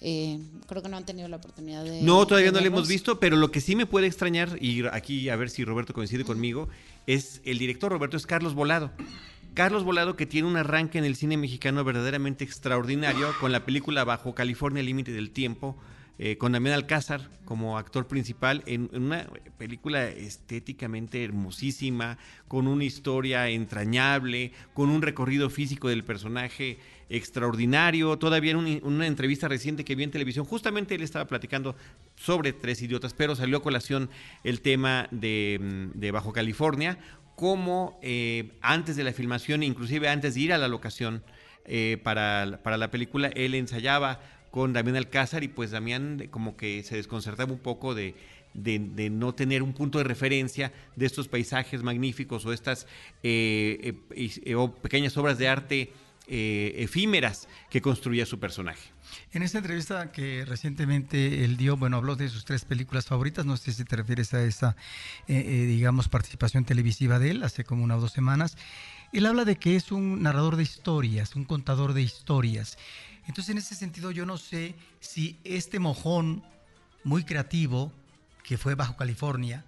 [0.00, 2.02] Eh, creo que no han tenido la oportunidad de.
[2.02, 5.28] No, todavía no lo hemos visto, pero lo que sí me puede extrañar, y aquí
[5.28, 6.68] a ver si Roberto coincide conmigo,
[7.06, 8.92] es el director Roberto es Carlos Volado.
[9.58, 14.04] Carlos Volado que tiene un arranque en el cine mexicano verdaderamente extraordinario con la película
[14.04, 15.76] Bajo California Límite del Tiempo,
[16.20, 23.48] eh, con Damián Alcázar como actor principal en, una película estéticamente hermosísima, con una historia
[23.48, 28.18] entrañable, con un recorrido físico del personaje extraordinario.
[28.18, 31.74] Todavía en una entrevista reciente que vi en televisión, justamente él estaba platicando
[32.16, 34.10] sobre Tres Idiotas, pero salió a colación
[34.44, 36.98] el tema de, mm, de Bajo California,
[37.38, 41.22] cómo eh, antes de la filmación, inclusive antes de ir a la locación
[41.66, 44.20] eh, para, la película, él ensayaba
[44.50, 48.16] con Damián Alcázar y pues Damián como que se desconcertaba un poco de,
[48.54, 52.88] no tener un punto de referencia de estos paisajes magníficos o estas
[53.22, 53.94] eh,
[54.82, 55.92] pequeñas obras de arte
[56.26, 58.90] efímeras que construía su personaje.
[59.32, 63.56] En esta entrevista que recientemente él dio, bueno, habló de sus tres películas favoritas, no
[63.56, 64.76] sé si te refieres a esa,
[65.26, 68.56] eh, eh, digamos, participación televisiva de él hace como una o dos semanas.
[69.12, 72.78] Él habla de que es un narrador de historias, un contador de historias.
[73.26, 76.42] Entonces, en ese sentido, yo no sé si este mojón
[77.04, 77.92] muy creativo
[78.42, 79.64] que fue bajo California,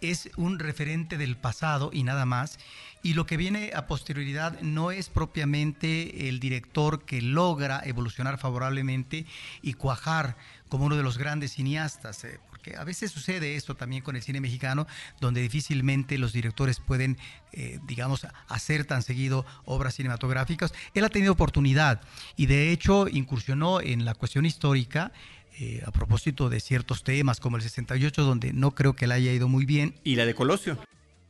[0.00, 2.58] es un referente del pasado y nada más.
[3.02, 9.24] Y lo que viene a posterioridad no es propiamente el director que logra evolucionar favorablemente
[9.62, 10.36] y cuajar
[10.68, 12.24] como uno de los grandes cineastas.
[12.24, 14.88] Eh, porque a veces sucede esto también con el cine mexicano,
[15.20, 17.16] donde difícilmente los directores pueden,
[17.52, 20.74] eh, digamos, hacer tan seguido obras cinematográficas.
[20.92, 22.00] Él ha tenido oportunidad
[22.36, 25.12] y de hecho incursionó en la cuestión histórica
[25.60, 29.32] eh, a propósito de ciertos temas como el 68, donde no creo que le haya
[29.32, 29.94] ido muy bien.
[30.04, 30.78] Y la de Colosio.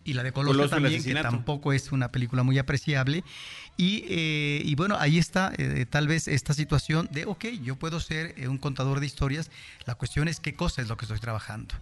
[0.04, 3.24] Y la de Colosio, también, que tampoco es una película muy apreciable.
[3.76, 8.00] Y, eh, y bueno, ahí está eh, tal vez esta situación de, ok, yo puedo
[8.00, 9.50] ser un contador de historias,
[9.86, 11.74] la cuestión es qué cosa es lo que estoy trabajando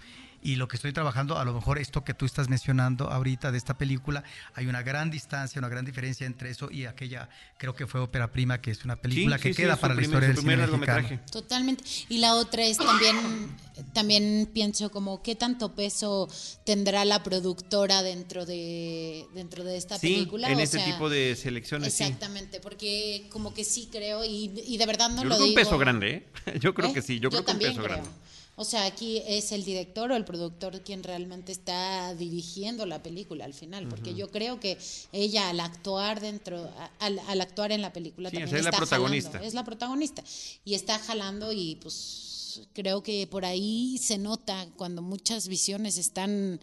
[0.47, 3.59] y lo que estoy trabajando, a lo mejor esto que tú estás mencionando ahorita de
[3.59, 4.23] esta película,
[4.55, 7.29] hay una gran distancia, una gran diferencia entre eso y aquella,
[7.59, 10.39] creo que fue Ópera Prima, que es una película que queda para la historia del
[10.39, 11.21] cine mexicano.
[11.33, 11.83] Totalmente.
[12.09, 13.57] Y la otra es también,
[13.93, 16.29] también pienso como qué tanto peso
[16.65, 20.49] tendrá la productora dentro de, dentro de esta película.
[20.49, 21.89] en este tipo de selecciones.
[21.89, 25.59] Exactamente, porque como que sí creo, y, de verdad no yo lo creo digo.
[25.59, 26.11] un peso grande,
[26.47, 26.59] ¿eh?
[26.61, 28.09] Yo creo que sí, yo, creo que un peso grande.
[28.59, 33.45] O sea, aquí es el director o el productor quien realmente está dirigiendo la película
[33.45, 34.79] al final, porque yo creo que
[35.13, 39.43] ella al actuar dentro, al, actuar en la película también es la protagonista.
[39.43, 40.25] es la protagonista
[40.65, 46.59] y está jalando y pues creo que por ahí se nota cuando muchas visiones están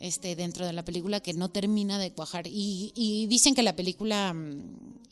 [0.00, 4.34] este, dentro de la película que no termina de cuajar y, dicen que la película
[4.34, 4.60] mm,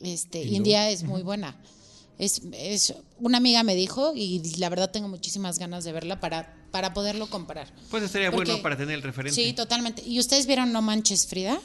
[0.01, 1.57] este, India es muy buena.
[2.17, 6.53] Es, es, una amiga me dijo y la verdad tengo muchísimas ganas de verla para,
[6.71, 7.67] para poderlo comparar.
[7.89, 9.35] Pues estaría bueno para tener el referente.
[9.35, 10.03] Sí, totalmente.
[10.05, 11.59] ¿Y ustedes vieron No Manches Frida?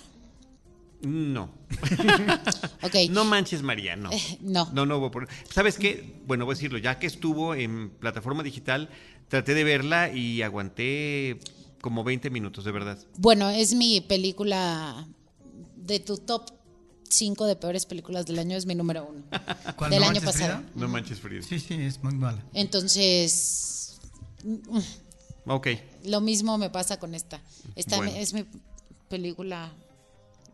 [1.02, 1.50] No.
[3.10, 4.10] No manches María, no.
[4.40, 4.70] no.
[4.72, 5.10] No, no.
[5.10, 5.28] Por...
[5.50, 6.20] ¿Sabes qué?
[6.26, 8.88] Bueno, voy a decirlo, ya que estuvo en plataforma digital,
[9.28, 11.38] traté de verla y aguanté
[11.80, 12.98] como 20 minutos, de verdad.
[13.18, 15.06] Bueno, es mi película
[15.76, 16.50] de tu top
[17.10, 19.22] cinco de peores películas del año es mi número uno.
[19.76, 20.62] ¿Cuál, del año pasado.
[20.74, 21.42] No manches Frida.
[21.42, 22.42] Sí, sí, es muy mala.
[22.54, 23.98] Entonces,
[25.46, 25.68] Ok.
[26.04, 27.40] Lo mismo me pasa con esta.
[27.76, 28.12] Esta Bueno.
[28.16, 28.44] es mi
[29.08, 29.72] película.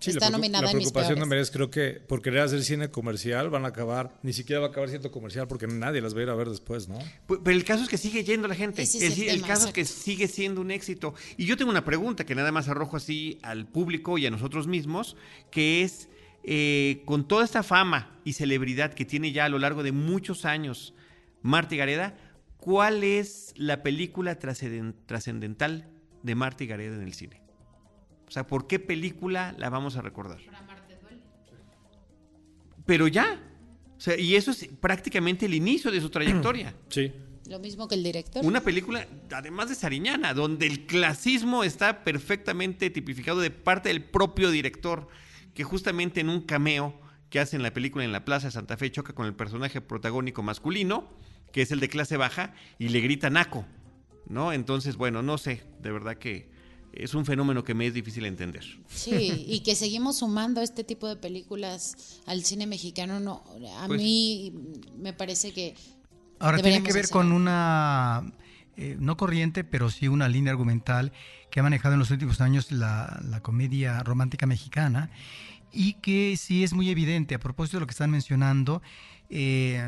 [0.00, 2.64] Sí, la está preocu- nominada la en mis preocupación es creo que por querer hacer
[2.64, 6.16] cine comercial van a acabar, ni siquiera va a acabar siendo comercial porque nadie las
[6.16, 6.98] va a ir a ver después, ¿no?
[7.28, 8.82] Pero el caso es que sigue yendo la gente.
[8.82, 11.14] Ese es el, el el tema, caso es que sigue siendo un éxito.
[11.36, 14.66] Y yo tengo una pregunta que nada más arrojo así al público y a nosotros
[14.66, 15.16] mismos,
[15.52, 16.08] que es,
[16.44, 20.44] eh, con toda esta fama y celebridad que tiene ya a lo largo de muchos
[20.44, 20.94] años
[21.42, 22.16] Marta y Gareda,
[22.56, 25.88] ¿cuál es la película trascenden- trascendental
[26.22, 27.42] de Marta y Gareda en el cine?
[28.26, 30.38] O sea, ¿por qué película la vamos a recordar?
[32.86, 33.40] Pero ya.
[33.96, 36.74] O sea, y eso es prácticamente el inicio de su trayectoria.
[36.88, 37.12] Sí.
[37.48, 38.44] Lo mismo que el director.
[38.46, 44.50] Una película, además de Sariñana, donde el clasismo está perfectamente tipificado de parte del propio
[44.52, 45.08] director,
[45.54, 46.98] que justamente en un cameo
[47.30, 49.80] que hace en la película en la Plaza de Santa Fe choca con el personaje
[49.80, 51.08] protagónico masculino,
[51.52, 53.64] que es el de clase baja, y le grita naco,
[54.26, 54.52] ¿no?
[54.52, 56.50] Entonces, bueno, no sé, de verdad que
[56.92, 58.64] es un fenómeno que me es difícil entender.
[58.88, 63.42] Sí, y que seguimos sumando este tipo de películas al cine mexicano, no,
[63.78, 64.52] a Pues- mí
[64.98, 65.74] me parece que
[66.38, 68.30] Ahora tiene que ver hacer con una,
[68.76, 71.12] eh, no corriente, pero sí una línea argumental
[71.52, 75.10] que ha manejado en los últimos años la, comedia romántica mexicana
[75.70, 78.82] y que sí es muy evidente a propósito de lo que están mencionando,
[79.28, 79.84] eh,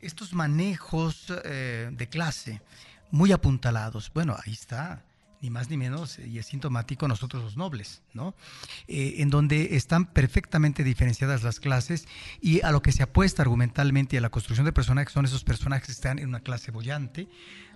[0.00, 2.62] estos manejos eh, de clase
[3.10, 4.10] muy apuntalados.
[4.14, 5.04] Bueno, ahí está.
[5.42, 8.34] Ni más ni menos, y es sintomático nosotros los nobles, ¿no?
[8.88, 12.08] Eh, en donde están perfectamente diferenciadas las clases
[12.40, 15.44] y a lo que se apuesta argumentalmente y a la construcción de personajes son esos
[15.44, 17.28] personajes que están en una clase bollante,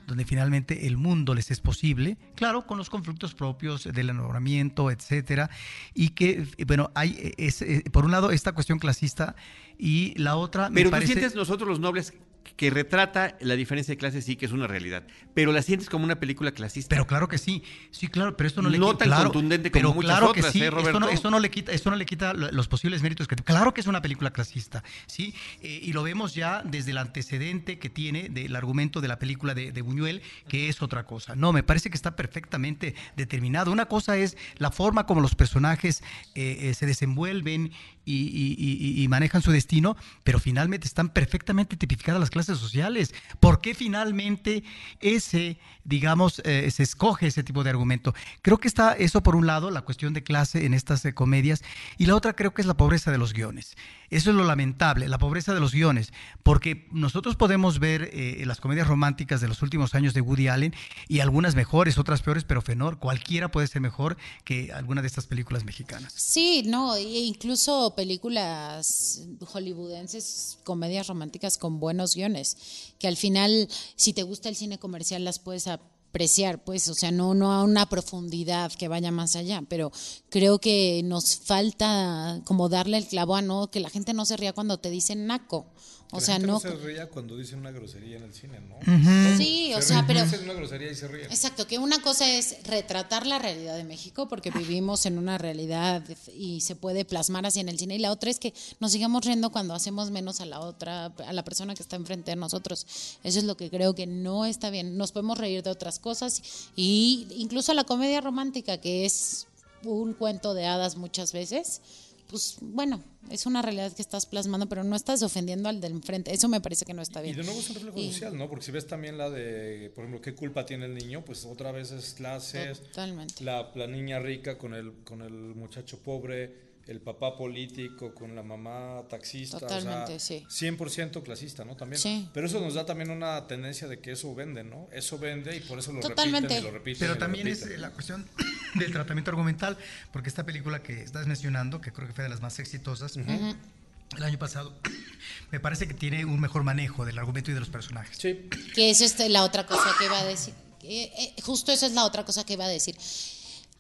[0.08, 5.50] donde finalmente el mundo les es posible, claro, con los conflictos propios del enamoramiento, etcétera,
[5.94, 9.36] y que, eh, bueno, hay, eh, es, eh, por un lado, esta cuestión clasista
[9.78, 11.12] y la otra, me Pero tú parece...
[11.12, 12.14] sientes nosotros los nobles
[12.56, 16.04] que retrata la diferencia de clases, sí, que es una realidad, pero la sientes como
[16.04, 16.88] una película clasista.
[16.90, 19.70] Pero claro que sí, sí, claro, pero esto no le No quita tan claro, contundente
[19.70, 21.90] como pero muchas claro otras, que sí, ¿eh, esto, no, esto no le quita, esto
[21.90, 25.34] no le quita lo- los posibles méritos que claro que es una película clasista, sí,
[25.61, 29.54] Eh, y lo vemos ya desde el antecedente que tiene del argumento de la película
[29.54, 31.34] de, de Buñuel, que es otra cosa.
[31.37, 33.72] No, me parece que está perfectamente determinado.
[33.72, 36.02] Una cosa es la forma como los personajes
[36.34, 37.72] eh, eh, se desenvuelven
[38.04, 43.12] y, y- y- y manejan su destino, pero finalmente están perfectamente tipificadas las clases sociales.
[43.40, 44.62] ¿Por qué finalmente
[45.01, 48.14] ese, digamos, eh, se escoge ese tipo de argumento?
[48.42, 51.64] Creo que está eso por un lado, la cuestión de clase en estas eh, comedias,
[51.96, 53.77] y la otra creo que es la pobreza de los guiones.
[54.10, 58.60] Eso es lo lamentable, la pobreza de los guiones, porque nosotros podemos ver eh, las
[58.60, 60.74] comedias románticas de los últimos años de Woody Allen
[61.08, 65.26] y algunas mejores, otras peores, pero Fenor, cualquiera puede ser mejor que alguna de estas
[65.26, 66.12] películas mexicanas.
[66.16, 74.12] Sí, no, e incluso películas hollywoodenses, comedias románticas con buenos guiones, que al final, si
[74.12, 75.68] te gusta el cine comercial, las puedes
[76.08, 79.92] apreciar, pues, o sea, no, no a una profundidad que vaya más allá, pero
[80.30, 84.36] creo que nos falta como darle el clavo a no, que la gente no se
[84.36, 85.66] ría cuando te dicen naco.
[86.10, 86.58] O La sea, gente no.
[86.58, 89.36] se ría cuando dicen una grosería en el cine, ¿no?
[89.36, 90.24] Sí, o Se sea, pero.
[90.24, 91.26] Dicen una grosería y se ríen.
[91.30, 96.02] Exacto, que una cosa es retratar la realidad de México, porque vivimos en una realidad
[96.34, 99.24] y se puede plasmar así en el cine, y la otra es que nos sigamos
[99.26, 102.86] riendo cuando hacemos menos a la otra, a la persona que está enfrente de nosotros.
[103.22, 104.96] Eso es lo que creo que no está bien.
[104.96, 106.42] Nos podemos reír de otras cosas,
[106.74, 109.46] y incluso la comedia romántica, que es
[109.84, 111.82] un cuento de hadas muchas veces.
[112.28, 116.32] Pues bueno, es una realidad que estás plasmando, pero no estás ofendiendo al del enfrente.
[116.32, 117.36] Eso me parece que no está Y bien.
[117.38, 118.48] de nuevo es un reflejo Y- social, ¿no?
[118.50, 121.24] Porque si ves también la de, por ejemplo, ¿qué culpa tiene el niño?
[121.24, 123.42] Pues otra vez es clases, Totalmente.
[123.44, 128.42] la, la niña rica con el, con el muchacho pobre, el papá político con la
[128.42, 129.59] mamá taxista.
[129.61, 130.66] Totalmente, o sea, sí.
[130.66, 131.77] 100% clasista, ¿no?
[131.77, 132.01] También.
[132.01, 132.29] Sí.
[132.33, 134.88] Pero eso nos da también una tendencia de que eso vende, ¿no?
[134.90, 136.48] Eso vende y por eso lo Totalmente.
[136.48, 137.01] repiten y lo repiten.
[137.01, 137.79] Pero también es repiten.
[137.79, 138.27] eh, la cuestión
[138.74, 139.77] del tratamiento argumental,
[140.12, 144.22] porque esta película que estás mencionando, que creo que fue de las más exitosas, el
[144.22, 144.74] año pasado,
[145.53, 148.16] me parece que tiene un mejor manejo del argumento y de los personajes.
[148.16, 148.48] Sí.
[148.74, 150.55] Que eso es la otra cosa que iba a decir.
[150.85, 152.96] Eh, eh, justo eso es la otra cosa que iba a decir.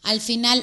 [0.02, 0.62] Al final,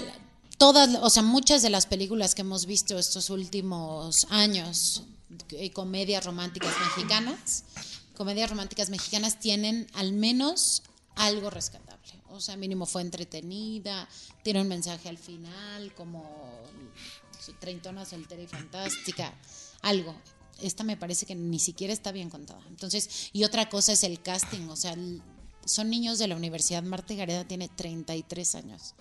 [0.57, 5.03] todas, o sea, muchas de las películas que hemos visto estos últimos años,
[5.49, 7.63] eh, comedias románticas mexicanas,
[8.15, 10.83] comedias románticas mexicanas tienen al menos
[11.15, 11.95] algo rescatable.
[12.29, 14.07] O sea, mínimo fue entretenida,
[14.43, 16.23] tiene un mensaje al final, como
[17.59, 19.33] treintona soltera y fantástica,
[19.81, 20.15] algo.
[20.61, 22.61] Esta me parece que ni siquiera está bien contada.
[22.69, 24.95] Entonces, y otra cosa es el casting, o sea,
[25.65, 26.83] son niños de la universidad.
[26.83, 28.95] Marta Gareda tiene 33 años.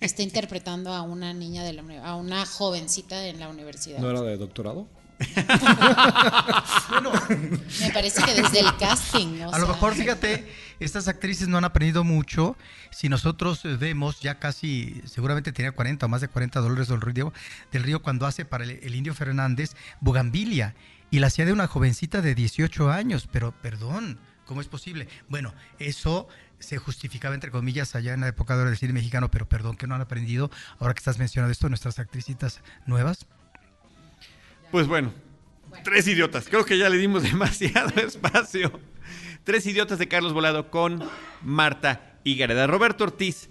[0.00, 3.98] Está interpretando a una niña de la a una jovencita en la universidad.
[3.98, 4.88] ¿No era de doctorado?
[7.80, 11.64] Me parece que desde el casting, o A lo mejor, fíjate, estas actrices no han
[11.64, 12.56] aprendido mucho.
[12.90, 17.34] Si nosotros vemos, ya casi, seguramente tenía 40 o más de 40 dólares del río,
[17.70, 20.74] del río cuando hace para el, Indio Fernández Bugambilia.
[21.10, 23.28] Y la hacía de una jovencita de 18 años.
[23.30, 24.18] Pero, perdón,
[24.50, 25.06] ¿cómo es posible?
[25.28, 26.26] Bueno, eso
[26.58, 29.94] se justificaba entre comillas allá en la época del cine mexicano, pero perdón que no
[29.94, 33.26] han aprendido, ahora que estás mencionando esto, nuestras actricitas nuevas.
[34.72, 35.14] Pues bueno,
[35.84, 38.80] tres idiotas, creo que ya le dimos demasiado espacio.
[39.44, 41.00] Tres idiotas de Carlos Volado con
[41.42, 42.66] Marta Gareda.
[42.66, 43.50] Roberto Ortiz,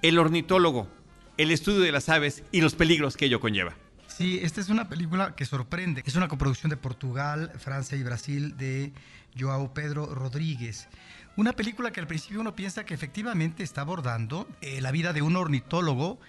[0.00, 0.88] el ornitólogo,
[1.36, 3.76] el estudio de las aves y los peligros que ello conlleva.
[4.16, 6.04] Sí, esta es una película que sorprende.
[6.06, 8.92] Es una coproducción de Portugal, Francia y Brasil de
[9.36, 10.86] Joao Pedro Rodríguez.
[11.34, 15.22] Una película que al principio uno piensa que efectivamente está abordando eh, la vida de
[15.22, 16.20] un ornitólogo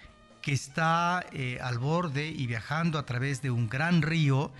[0.42, 4.50] que está eh, al borde y viajando a través de un gran río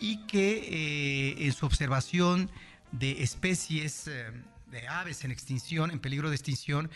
[0.00, 2.50] y que eh, en su observación
[2.90, 4.08] de especies
[4.66, 6.90] de aves en extinción, en peligro de extinción,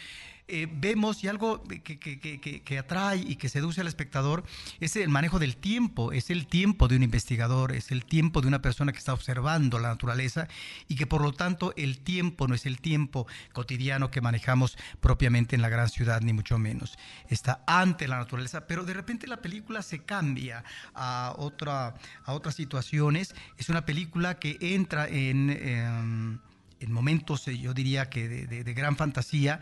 [0.52, 4.42] eh, vemos y algo que, atrae y que seduce al espectador
[4.80, 8.48] es el manejo del tiempo, es el tiempo de un investigador, es el tiempo de
[8.48, 10.48] una persona que está observando la naturaleza
[10.88, 15.54] y que por lo tanto el tiempo no es el tiempo cotidiano que manejamos propiamente
[15.54, 16.98] en la gran ciudad, ni mucho menos.
[17.28, 20.64] Está ante la naturaleza, pero de repente la película se cambia
[20.94, 21.94] a, otra,
[22.24, 23.36] a otras situaciones.
[23.56, 25.50] Es una película que entra en...
[25.50, 26.40] Em,
[26.80, 29.60] en momentos, eh, yo diría que de gran fantasía,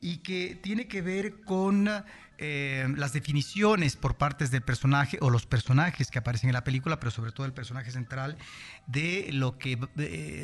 [0.00, 1.88] y que tiene que ver con
[2.40, 7.00] eh, las definiciones por partes del personaje o los personajes que aparecen en la película,
[7.00, 8.38] pero sobre todo el personaje central,
[8.86, 9.76] de lo que,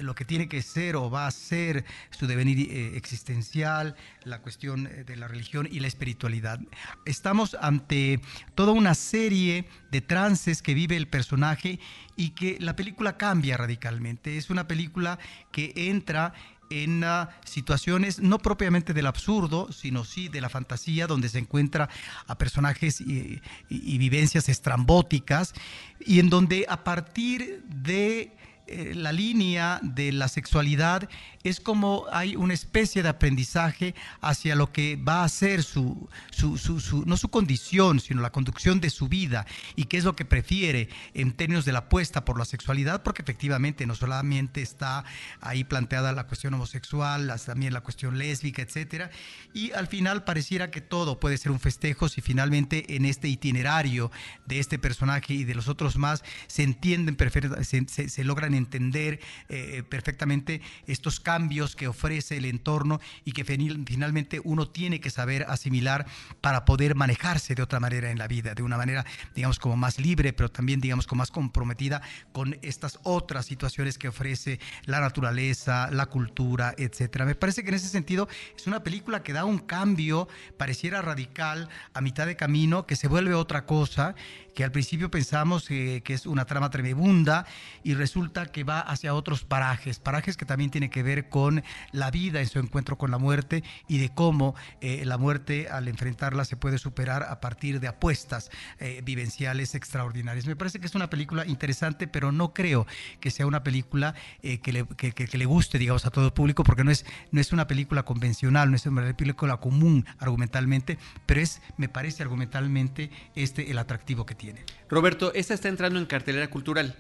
[0.03, 3.95] lo que tiene que ser o va a ser su devenir eh, existencial,
[4.25, 6.59] la cuestión eh, de la religión y la espiritualidad.
[7.05, 8.21] Estamos ante
[8.57, 11.79] toda una serie de trances que vive el personaje
[12.17, 14.37] y que la película cambia radicalmente.
[14.37, 15.21] Es una película
[15.53, 16.35] que entra
[16.83, 17.05] en
[17.45, 21.89] situaciones no propiamente del absurdo, sino sí de la fantasía, donde se encuentra
[22.27, 25.55] a personajes y, y vivencias estrambóticas,
[26.01, 28.37] y en donde a partir de
[28.67, 31.09] eh, la línea de la sexualidad
[31.43, 37.05] es como hay una especie de aprendizaje hacia lo que va a ser su, su,
[37.07, 39.47] no su condición, sino la conducción de su vida
[39.77, 43.21] y qué es lo que prefiere en términos de la apuesta por la sexualidad, porque
[43.21, 45.05] efectivamente no solamente está
[45.43, 49.11] ahí planteada la cuestión homosexual, también la cuestión lésbica, etcétera,
[49.53, 54.11] y al final pareciera que todo puede ser un festejo si finalmente en este itinerario
[54.47, 57.19] de este personaje y de los otros más se entienden,
[57.61, 64.69] se logran entender eh, perfectamente estos cambios que ofrece el entorno y que finalmente uno
[64.69, 66.07] tiene que saber asimilar
[66.41, 69.99] para poder manejarse de otra manera en la vida, de una manera, digamos, como más
[69.99, 72.03] libre, pero también, digamos, como más comprometida
[72.33, 77.25] con estas otras situaciones que ofrece la naturaleza, la cultura, etcétera.
[77.25, 81.69] Me parece que en ese sentido es una película que da un cambio, pareciera radical,
[81.93, 84.15] a mitad de camino, que se vuelve otra cosa
[84.55, 87.45] que al principio pensamos que es una trama tremebunda
[87.83, 92.11] y resulta que va hacia otros parajes, parajes que también tienen que ver con la
[92.11, 96.45] vida en su encuentro con la muerte y de cómo eh, la muerte al enfrentarla
[96.45, 100.47] se puede superar a partir de apuestas eh, vivenciales extraordinarias.
[100.47, 102.87] Me parece que es una película interesante, pero no creo
[103.21, 106.65] que sea una película eh, que, le, que, le guste, digamos, a todo el público,
[106.65, 111.41] porque no es, no es una película convencional, no es una película común argumentalmente, pero
[111.41, 114.65] es, me parece argumentalmente, este el atractivo que tiene.
[114.89, 116.97] Roberto, esta está entrando en cartelera cultural.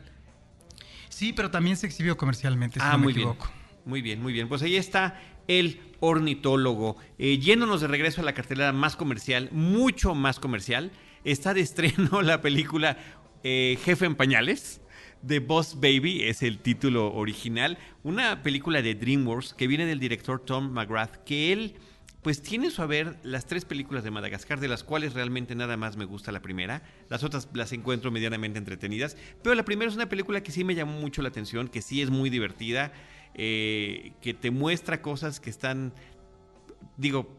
[1.14, 2.80] Sí, pero también se exhibió comercialmente.
[2.82, 3.28] ah, muy bien.
[3.84, 4.48] Muy bien, muy bien.
[4.48, 6.96] Pues ahí está el ornitólogo.
[7.18, 10.90] Eh, yéndonos de regreso a la cartelera más comercial, mucho más comercial,
[11.22, 12.98] está de estreno la película
[13.44, 14.80] eh, Jefe en Pañales.
[15.24, 17.78] The Boss Baby es el título original.
[18.02, 21.76] Una película de DreamWorks que viene del director Tom McGrath, que él
[22.24, 25.98] pues tiene su haber las tres películas de Madagascar, de las cuales realmente nada más
[25.98, 26.82] me gusta la primera.
[27.10, 29.18] Las otras las encuentro medianamente entretenidas.
[29.42, 32.00] Pero la primera es una película que sí me llamó mucho la atención, que sí
[32.00, 32.94] es muy divertida,
[33.34, 35.92] eh, que te muestra cosas que están.
[36.96, 37.36] Digo,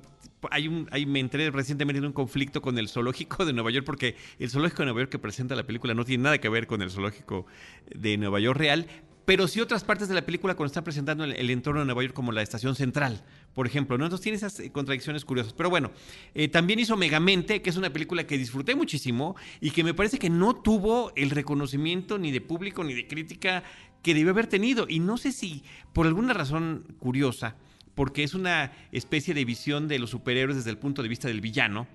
[0.52, 3.88] hay un, hay, me entré recientemente en un conflicto con el zoológico de Nueva York,
[3.88, 6.68] porque el zoológico de Nueva York que presenta la película no tiene nada que ver
[6.68, 7.48] con el zoológico
[7.90, 8.88] de Nueva York real,
[9.26, 12.14] pero sí otras partes de la película cuando está presentando el, entorno de Nueva York
[12.14, 13.24] como la estación central,
[13.54, 13.98] por ejemplo.
[13.98, 14.06] ¿no?
[14.06, 15.54] Entonces tiene esas eh, contradicciones curiosas.
[15.54, 15.92] Pero bueno,
[16.36, 20.20] eh, también hizo Megamente, que es una película que disfruté muchísimo y que me parece
[20.20, 23.64] que no tuvo el reconocimiento ni de público ni de crítica
[24.04, 24.86] que debió haber tenido.
[24.88, 27.56] Y no sé si por alguna razón curiosa,
[27.96, 31.42] porque es una especie de visión de los superhéroes desde el punto de vista del
[31.42, 31.88] villano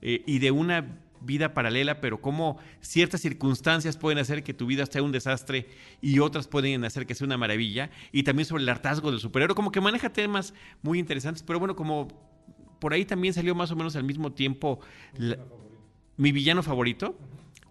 [0.00, 4.86] eh, y de una vida paralela, pero cómo ciertas circunstancias pueden hacer que tu vida
[4.86, 5.68] sea un desastre
[6.00, 7.90] y otras pueden hacer que sea una maravilla.
[8.12, 11.76] Y también sobre el hartazgo del superhéroe, como que maneja temas muy interesantes, pero bueno,
[11.76, 12.08] como
[12.78, 14.80] por ahí también salió más o menos al mismo tiempo
[16.16, 17.16] mi villano favorito.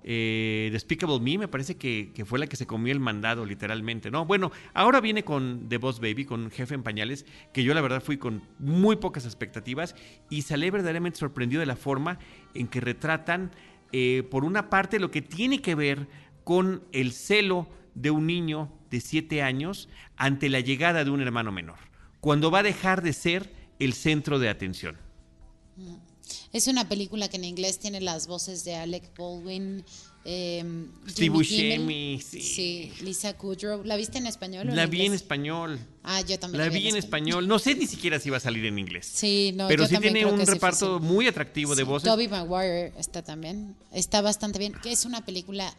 [0.10, 4.10] Eh, Despicable Me me parece que, que fue la que se comió el mandado literalmente,
[4.10, 4.26] ¿no?
[4.26, 8.02] Bueno, ahora viene con The Boss Baby, con Jefe en Pañales, que yo la verdad
[8.02, 9.96] fui con muy pocas expectativas
[10.30, 12.20] y salí verdaderamente sorprendido de la forma
[12.54, 13.52] en que retratan,
[13.92, 16.08] eh, por una parte, lo que tiene que ver
[16.46, 21.52] con el celo de un niño de 7 años ante la llegada de un hermano
[21.52, 21.80] menor,
[22.22, 24.96] cuando va a dejar de ser el centro de atención.
[26.58, 29.86] Es una película que en inglés tiene las voces de Alec Baldwin,
[30.26, 30.66] eh,
[31.08, 32.92] Steve Buscemi, sí.
[33.02, 33.84] Lisa Kudrow.
[33.84, 34.68] ¿La viste en español?
[34.68, 35.80] o La vi en español.
[36.02, 36.64] Ah, yo también.
[36.64, 37.48] La vi en español.
[37.48, 39.06] No sé ni siquiera si iba a salir en inglés.
[39.06, 42.10] Sí, no, pero yo sí también tiene un sí reparto muy atractivo de voces.
[42.10, 43.76] Tobey Maguire está también.
[43.94, 44.74] Está bastante bien.
[44.82, 45.72] Que es una película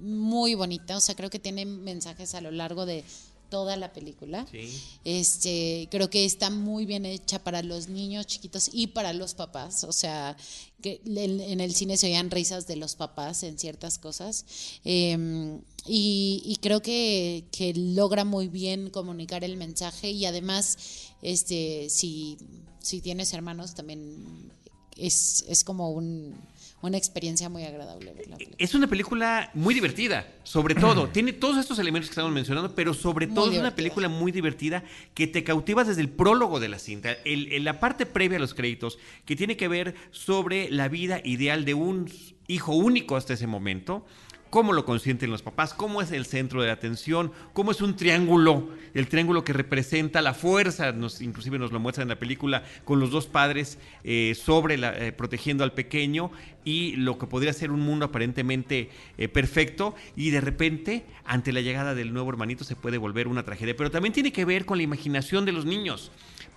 [0.00, 0.96] muy bonita.
[0.96, 3.04] O sea, creo que tiene mensajes a lo largo de
[3.48, 4.46] toda la película.
[4.50, 4.70] Sí.
[5.04, 9.84] Este, creo que está muy bien hecha para los niños chiquitos y para los papás.
[9.84, 10.36] O sea,
[10.82, 14.44] que en, en el cine se oían risas de los papás en ciertas cosas.
[14.84, 20.76] Eh, y, y creo que, que logra muy bien comunicar el mensaje y además,
[21.22, 22.36] este, si,
[22.80, 24.52] si tienes hermanos, también
[24.96, 26.34] es, es como un,
[26.80, 28.56] una experiencia muy agradable ver la película.
[28.58, 31.08] Es una película muy divertida, sobre todo.
[31.08, 34.30] Tiene todos estos elementos que estamos mencionando, pero sobre Muy todo es una película muy
[34.32, 37.12] divertida que te cautiva desde el prólogo de la cinta.
[37.24, 41.20] El- el- la parte previa a los créditos, que tiene que ver sobre la vida
[41.24, 42.10] ideal de un
[42.46, 44.06] hijo único hasta ese momento.
[44.50, 48.70] Cómo lo consienten los papás, cómo es el centro de atención, cómo es un triángulo,
[48.94, 52.98] el triángulo que representa la fuerza, nos, inclusive nos lo muestra en la película, con
[52.98, 56.30] los dos padres eh, sobre la, eh, protegiendo al pequeño
[56.64, 58.88] y lo que podría ser un mundo aparentemente
[59.18, 63.44] eh, perfecto y de repente ante la llegada del nuevo hermanito se puede volver una
[63.44, 63.76] tragedia.
[63.76, 66.10] Pero también tiene que ver con la imaginación de los niños,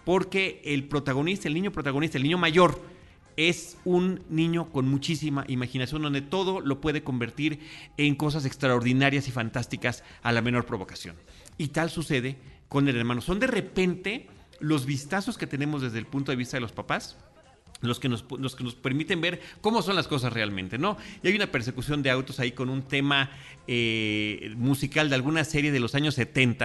[0.05, 2.81] porque el protagonista, el niño protagonista, el niño mayor,
[3.38, 7.59] es un niño con muchísima imaginación donde todo lo puede convertir
[7.97, 11.15] en cosas extraordinarias y fantásticas a la menor provocación.
[11.57, 12.38] Y tal sucede
[12.69, 13.21] con el hermano.
[13.21, 14.27] Son de repente
[14.59, 17.17] los vistazos que tenemos desde el punto de vista de los papás
[17.82, 20.97] los que, nos, los que nos permiten ver cómo son las cosas realmente, ¿no?
[21.23, 23.29] Y hay una persecución de autos ahí con un tema
[23.67, 26.61] eh, musical de alguna serie de los años 70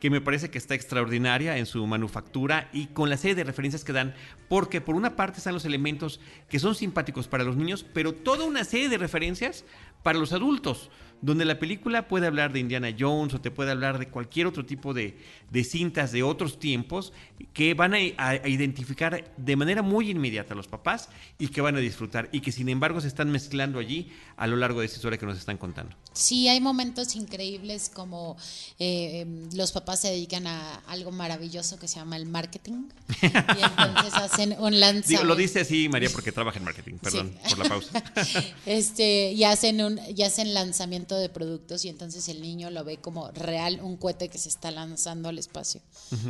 [0.00, 3.84] que me parece que está extraordinaria en su manufactura y con la serie de referencias
[3.84, 4.14] que dan,
[4.48, 8.44] porque por una parte están los elementos que son simpáticos para los niños, pero toda
[8.44, 9.64] una serie de referencias
[10.02, 10.90] para los adultos,
[11.22, 14.64] donde la película puede hablar de Indiana Jones o te puede hablar de cualquier otro
[14.64, 15.18] tipo de,
[15.50, 17.12] de cintas de otros tiempos
[17.52, 18.00] que van a,
[18.46, 21.08] identificar de manera muy inmediata a los papás
[21.38, 24.56] y que van a disfrutar y que sin embargo se están mezclando allí a lo
[24.56, 25.96] largo de esta historia que nos están contando.
[26.12, 28.36] Sí, hay momentos increíbles como
[28.78, 32.88] eh, los papás se dedican a algo maravilloso que se llama el marketing
[33.22, 35.24] y entonces hacen un Digo, lanzamiento.
[35.24, 37.54] lo dice así María porque trabaja en marketing, perdón Sí.
[37.54, 38.02] por la pausa.
[38.66, 42.96] este y hacen un y hacen lanzamiento de productos y entonces el niño lo ve
[42.98, 45.80] como real un cohete que se está lanzando al espacio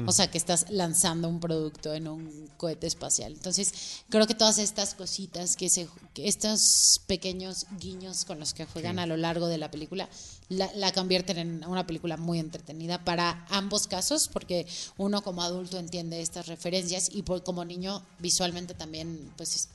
[0.06, 3.72] o sea que estás lanzando un producto en un cohete espacial entonces
[4.10, 8.98] creo que todas estas cositas que se que estos pequeños guiños con los que juegan
[8.98, 10.08] a lo largo de la película
[10.48, 14.66] la, la convierten en una película muy entretenida para ambos casos porque
[14.96, 19.68] uno como adulto entiende estas referencias y por, como niño visualmente también pues es-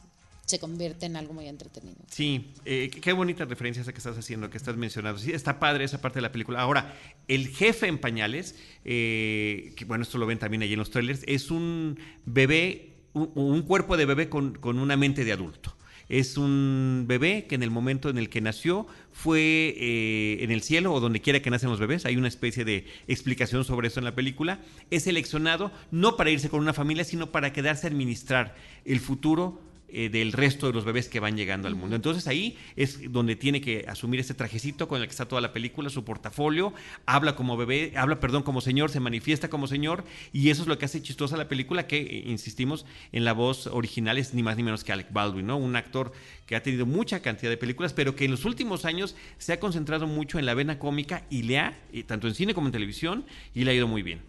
[0.45, 1.97] se convierte en algo muy entretenido.
[2.07, 5.19] Sí, eh, qué bonita referencia esa que estás haciendo, que estás mencionando.
[5.19, 6.59] Sí, está padre esa parte de la película.
[6.61, 6.95] Ahora,
[7.27, 11.21] el jefe en pañales, eh, que bueno, esto lo ven también ahí en los trailers,
[11.25, 15.74] es un bebé, un, un cuerpo de bebé con, con una mente de adulto.
[16.07, 20.61] Es un bebé que en el momento en el que nació fue eh, en el
[20.61, 22.05] cielo o donde quiera que nacen los bebés.
[22.05, 24.59] Hay una especie de explicación sobre eso en la película.
[24.91, 29.61] Es seleccionado no para irse con una familia, sino para quedarse a administrar el futuro
[29.97, 31.95] eh, del resto de los bebés que van llegando al mundo.
[31.95, 35.53] Entonces ahí es donde tiene que asumir ese trajecito con el que está toda la
[35.53, 36.73] película, su portafolio,
[37.05, 40.77] habla como bebé, habla, perdón, como señor, se manifiesta como señor, y eso es lo
[40.77, 44.57] que hace chistosa la película, que, eh, insistimos, en la voz original es ni más
[44.57, 45.55] ni menos que Alec Baldwin, ¿no?
[45.55, 46.11] Un actor
[46.45, 49.59] que ha tenido mucha cantidad de películas, pero que en los últimos años se ha
[49.59, 52.73] concentrado mucho en la vena cómica y le ha, eh, tanto en cine como en
[52.73, 54.21] televisión, y le ha ido muy bien.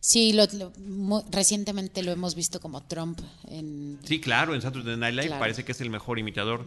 [0.00, 4.54] Sí, lo, lo- recientemente lo hemos visto como Trump en, Sí, claro.
[4.54, 5.40] En Saturday Night Live Claro.
[5.40, 6.66] parece que es el mejor imitador.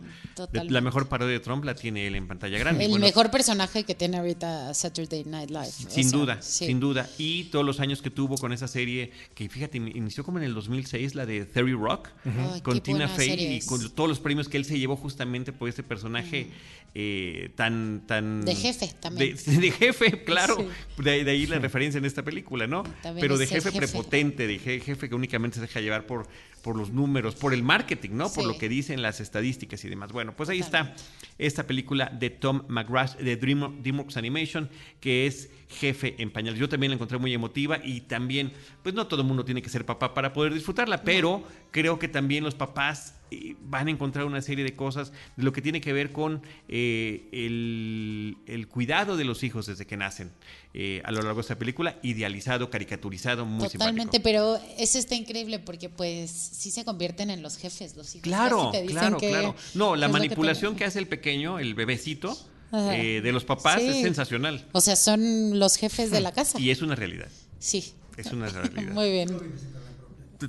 [0.51, 2.83] de- la mejor parodia de Trump la tiene él en pantalla grande.
[2.85, 5.67] El Bueno, mejor personaje que tiene ahorita Saturday Night Live.
[5.67, 6.65] o Sin sea, duda, sí.
[6.67, 7.09] sin duda.
[7.17, 10.43] Y todos los años que tuvo con esa serie, que fíjate, in- inició como en
[10.45, 14.49] el 2006, la de Theory Rock, Ay, con Tina Fey y con todos los premios
[14.49, 16.47] que él se llevó justamente por este personaje
[16.95, 18.41] eh, tan, tan...
[18.43, 19.36] De jefe también.
[19.45, 20.57] De, de jefe, claro.
[20.57, 21.03] Sí.
[21.03, 22.84] De, de ahí la referencia en esta película, ¿no?
[23.01, 23.78] También Pero de jefe, jefe.
[23.78, 26.28] prepotente, de je- jefe que únicamente se deja llevar por,
[26.61, 28.32] por los números, por el marketing, ¿no?
[28.34, 30.11] Por lo que dicen las estadísticas y demás.
[30.11, 30.93] Bueno, pues ahí está
[31.38, 34.69] esta película de Tom McGrath de Dream- DreamWorks Animation,
[34.99, 36.59] que es Jefe en Pañales.
[36.59, 38.51] Yo también la encontré muy emotiva y también,
[38.84, 42.07] pues no todo el mundo tiene que ser papá para poder disfrutarla, pero creo que
[42.07, 43.13] también los papás
[43.61, 47.28] van a encontrar una serie de cosas de lo que tiene que ver con eh,
[47.32, 50.32] el, el cuidado de los hijos desde que nacen
[50.73, 54.23] eh, a lo largo de esta película, idealizado, caricaturizado, muy Totalmente, simpático.
[54.23, 58.23] pero eso está increíble porque pues sí se convierten en los jefes los hijos.
[58.23, 59.55] Claro, Casi te dicen claro, que- claro.
[59.73, 62.38] No, la que manipulación que, hace el pequeño, el bebecito,
[62.73, 63.88] eh, de los papás Sí.
[63.88, 64.65] es sensacional.
[64.73, 66.59] O sea, son los jefes de la casa.
[66.61, 67.30] Y es una realidad.
[67.59, 67.93] Sí.
[68.17, 68.84] Es una realidad.
[68.93, 69.30] Muy bien.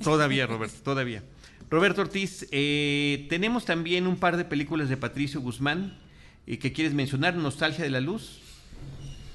[0.03, 1.23] Todavía, Roberto, todavía.
[1.69, 5.97] Roberto Ortiz, eh, tenemos también un par de películas de Patricio Guzmán
[6.47, 8.41] eh, que quieres mencionar, Nostalgia de la Luz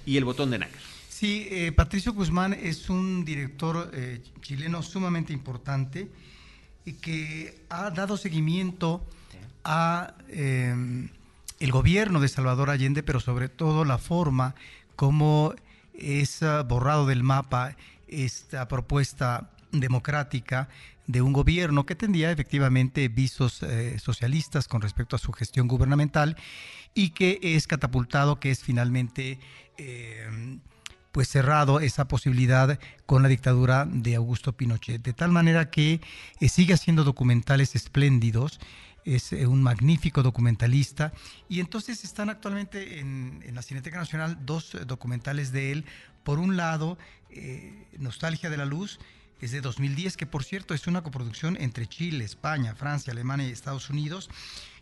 [0.04, 0.80] y El Botón de Nácar.
[1.08, 3.90] Sí, eh, Patricio Guzmán es un director
[4.40, 6.08] chileno sumamente importante
[6.84, 9.06] y que ha dado seguimiento
[9.62, 14.54] a el gobierno de Salvador Allende, pero sobre todo la forma
[14.96, 15.54] como
[15.94, 17.76] es ah, borrado del mapa
[18.08, 20.68] esta propuesta democrática
[21.06, 26.36] de un gobierno que tendría efectivamente visos eh, socialistas con respecto a su gestión gubernamental
[26.94, 29.38] y que es catapultado, que es finalmente
[29.76, 30.58] eh,
[31.12, 35.02] pues cerrado esa posibilidad con la dictadura de Augusto Pinochet.
[35.02, 36.00] De tal manera que
[36.40, 38.60] eh, sigue haciendo documentales espléndidos,
[39.04, 41.12] es un magnífico documentalista
[41.46, 45.84] y entonces están actualmente en, en la Cineteca Nacional dos documentales de él.
[46.22, 46.96] Por un lado,
[47.98, 48.98] Nostalgia de la Luz,
[49.44, 53.52] es de 2010, que por cierto es una coproducción entre Chile, España, Francia, Alemania y
[53.52, 54.30] Estados Unidos.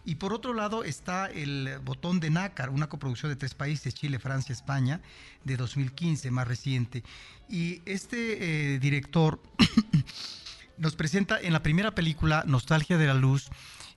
[0.04, 4.20] Y por otro lado está el Botón de Nácar, una coproducción de tres países, Chile,
[4.20, 5.00] Francia, España,
[5.42, 7.02] de 2015, más reciente.
[7.48, 9.42] Y este eh, director
[10.78, 13.50] nos presenta en la primera película, Nostalgia de la Luz,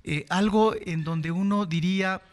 [0.03, 2.24] eh, algo en donde uno diría,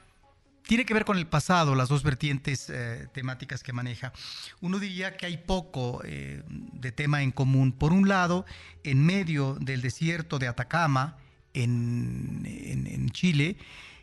[0.66, 4.12] tiene que ver con el pasado, las dos vertientes eh, temáticas que maneja.
[4.60, 7.72] Uno diría que hay poco eh, de tema en común.
[7.72, 8.46] Por un lado,
[8.84, 11.16] en medio del desierto de Atacama,
[11.54, 13.56] en, Chile,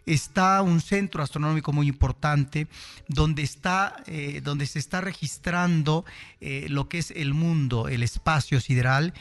[0.05, 2.67] está un centro astronómico muy importante
[3.07, 6.05] donde, está, eh, donde se está registrando
[6.39, 9.13] lo que es el mundo, el espacio sideral,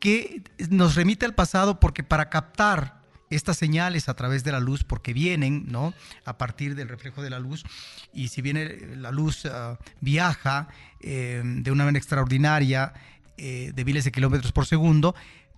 [0.00, 3.01] que nos remite al pasado porque para captar
[3.34, 5.94] estas señales a través de la luz, porque vienen ¿no?
[6.24, 7.64] a partir del reflejo de la luz,
[8.12, 10.68] y si bien eh, la luz ah, viaja
[11.00, 12.92] eh, de una manera extraordinaria,
[13.38, 15.14] eh, de miles de kilómetros por segundo,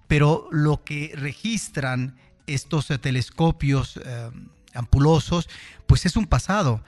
[0.07, 2.17] pero lo que registran
[2.47, 4.31] estos eh, telescopios eh,
[4.75, 5.49] ampulosos,
[5.87, 6.83] pues es un pasado.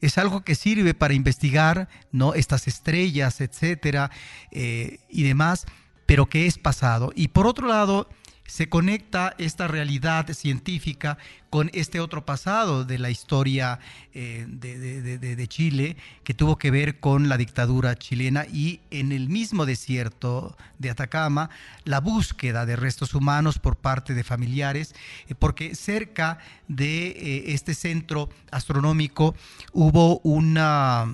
[0.00, 2.34] Es algo que sirve para investigar ¿no?
[2.34, 4.10] estas estrellas, etcétera,
[4.50, 5.66] eh, y demás,
[6.06, 7.12] pero que es pasado.
[7.14, 8.08] Y por otro lado,
[8.52, 11.16] se conecta esta realidad científica
[11.48, 13.78] con este otro pasado de la historia
[14.12, 19.64] eh, de, Chile que tuvo que ver con la dictadura chilena y en el mismo
[19.64, 21.48] desierto de Atacama
[21.84, 24.94] la búsqueda de restos humanos por parte de familiares
[25.28, 26.36] eh, porque cerca
[26.68, 29.34] de eh, este centro astronómico
[29.72, 31.10] hubo una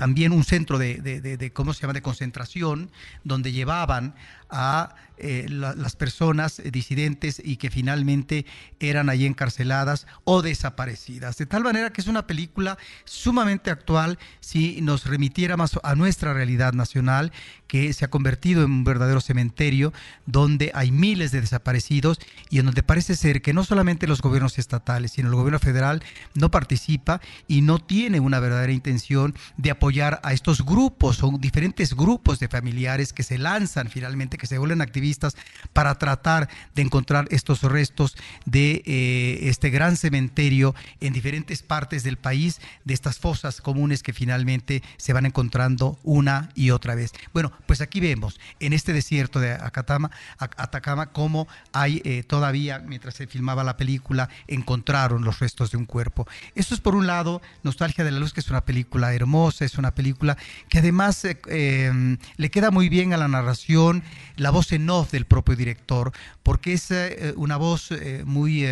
[0.00, 2.90] también un centro de, ¿cómo se llama?, de concentración,
[3.22, 4.14] donde llevaban
[4.50, 8.46] a eh, la- las personas disidentes y que finalmente
[8.78, 11.36] eran allí encarceladas o desaparecidas.
[11.36, 16.72] De tal manera que es una película sumamente actual si nos remitiéramos a nuestra realidad
[16.72, 17.32] nacional,
[17.66, 19.92] que se ha convertido en un verdadero cementerio,
[20.24, 24.58] donde hay miles de desaparecidos y en donde parece ser que no solamente los gobiernos
[24.58, 26.02] estatales, sino el gobierno federal
[26.34, 31.94] no participa y no tiene una verdadera intención de apoyar a estos grupos o diferentes
[31.94, 35.36] grupos de familiares que se lanzan finalmente, que se vuelven activistas
[35.72, 38.16] para tratar de encontrar estos restos
[38.46, 44.12] de eh, este gran cementerio en diferentes partes del país, de estas fosas comunes que
[44.12, 47.12] finalmente se van encontrando una y otra vez.
[47.32, 52.78] Bueno, pues aquí vemos en este desierto de Acatama, Ac- Atacama cómo hay eh, todavía,
[52.78, 56.26] mientras se filmaba la película, encontraron los restos de un cuerpo.
[56.54, 59.76] Esto es por un lado Nostalgia de la Luz, que es una película hermosa, es
[59.76, 60.38] una película
[60.68, 64.02] que además eh, eh, le queda muy bien a la narración
[64.40, 66.12] la voz en off del propio director,
[66.42, 67.90] porque es eh, una voz
[68.24, 68.66] muy,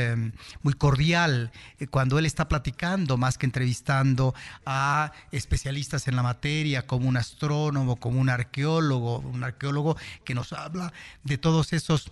[0.62, 1.53] muy cordial
[1.91, 7.97] cuando él está platicando, más que entrevistando a especialistas en la materia, como un astrónomo,
[7.97, 10.93] como un arqueólogo, un arqueólogo que nos habla
[11.25, 12.11] de todos esos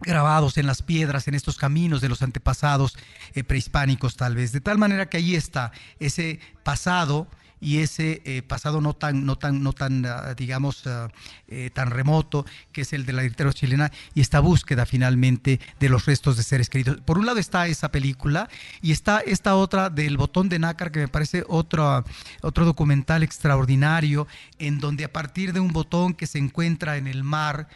[0.00, 2.96] grabados en las piedras, en estos caminos de los antepasados
[3.34, 4.52] eh, prehispánicos tal vez.
[4.52, 7.28] De tal manera que ahí está ese pasado
[7.60, 10.84] y ese eh, pasado no tan, no tan, no tan ah, digamos,
[11.48, 15.88] eh, tan remoto, que es el de la dictadura chilena, y esta búsqueda finalmente de
[15.88, 17.00] los restos de seres queridos.
[17.00, 18.48] Por un lado está esa película
[18.82, 22.04] y está esta otra del botón de nácar, que me parece otro,
[22.42, 24.26] otro documental extraordinario,
[24.58, 27.68] en donde a partir de un botón que se encuentra en el mar,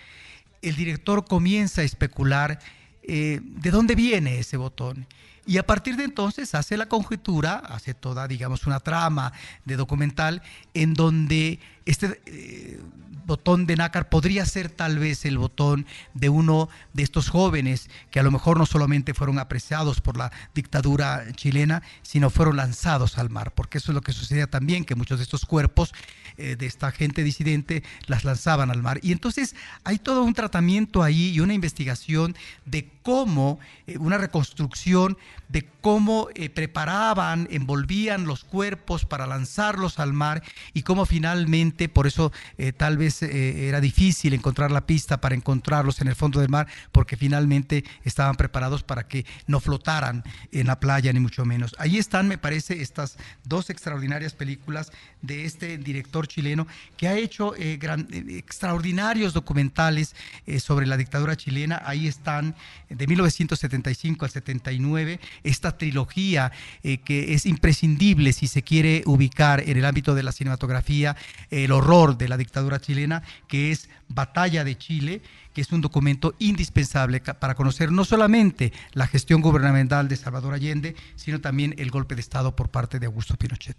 [0.63, 2.59] el director comienza a especular
[3.03, 5.07] eh, de dónde viene ese botón.
[5.45, 9.33] Y a partir de entonces hace la conjetura, hace toda, digamos, una trama
[9.65, 12.81] de documental en donde este eh,
[13.27, 18.21] botón de nácar podría ser tal vez el botón de uno de estos jóvenes que
[18.21, 23.31] a lo mejor no solamente fueron apreciados por la dictadura chilena, sino fueron lanzados al
[23.31, 25.95] mar, porque eso es lo que sucedía también, que muchos de estos cuerpos
[26.37, 28.99] eh, de esta gente disidente las lanzaban al mar.
[29.03, 29.55] Y entonces
[29.85, 35.17] hay todo un tratamiento ahí y una investigación de cómo, eh, una reconstrucción
[35.49, 42.33] de cómo preparaban, envolvían los cuerpos para lanzarlos al mar y cómo finalmente, por eso
[42.77, 47.17] tal vez era difícil encontrar la pista para encontrarlos en el fondo del mar, porque
[47.17, 51.75] finalmente estaban preparados para que no flotaran en la playa, ni mucho menos.
[51.79, 56.67] Ahí están, me parece, estas dos extraordinarias películas de este director chileno
[56.97, 60.15] que ha hecho eh, eh, extraordinarios documentales
[60.47, 61.83] eh, sobre la dictadura chilena.
[61.85, 62.55] Ahí están
[62.89, 66.53] de 1975 al 79, esta trilogía
[66.83, 71.17] que es imprescindible si se quiere ubicar en el ámbito de la cinematografía
[71.65, 75.23] el horror de la dictadura chilena, que es Batalla de Chile,
[75.55, 80.95] que es un documento indispensable para conocer no solamente la gestión gubernamental de Salvador Allende,
[81.17, 83.77] sino también el golpe de Estado por parte de Augusto Pinochet.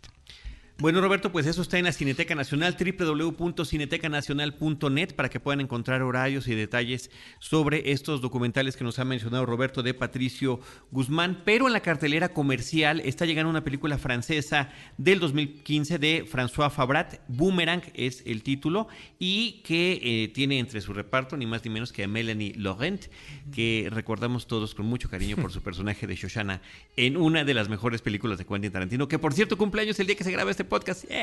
[0.80, 6.47] Bueno, Roberto, pues eso está en la Cineteca Nacional, www.cinetecanacional.net, para que puedan encontrar horarios
[6.47, 10.59] y detalles sobre estos documentales que nos ha mencionado Roberto de Patricio
[10.89, 11.43] Guzmán.
[11.45, 17.19] Pero en la cartelera comercial está llegando una película francesa del 2015 de François Fabrat,
[17.28, 18.88] Boomerang es el título,
[19.19, 23.05] y que eh, tiene entre su reparto ni más ni menos que a Melanie Laurent,
[23.53, 26.63] que recordamos todos con mucho cariño por su personaje de Shoshana
[26.97, 30.15] en una de las mejores películas de Quentin Tarantino, que por cierto cumpleaños el día
[30.15, 31.05] que se graba este podcast.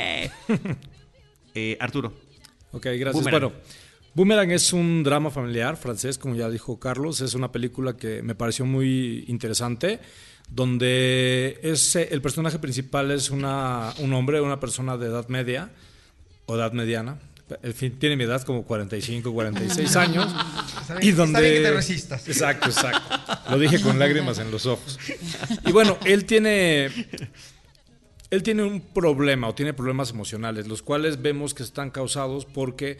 [1.52, 2.12] Eh, Arturo.
[2.70, 3.24] Ok, gracias.
[3.24, 3.52] Bueno,
[4.14, 7.20] Boomerang es un drama familiar francés, como ya dijo Carlos.
[7.20, 10.00] Es una película que me pareció muy interesante,
[10.48, 15.70] donde es, el personaje principal es una, un hombre, una persona de edad media
[16.46, 17.18] o edad mediana.
[17.62, 20.32] El fin, tiene mi edad como 45, 46 años.
[21.00, 21.40] y donde...
[21.40, 22.28] que te resistas.
[22.28, 23.16] Exacto, exacto.
[23.50, 24.98] Lo dije con lágrimas en los ojos.
[25.66, 26.90] Y bueno, él tiene
[28.30, 32.98] él tiene un problema o tiene problemas emocionales, los cuales vemos que están causados porque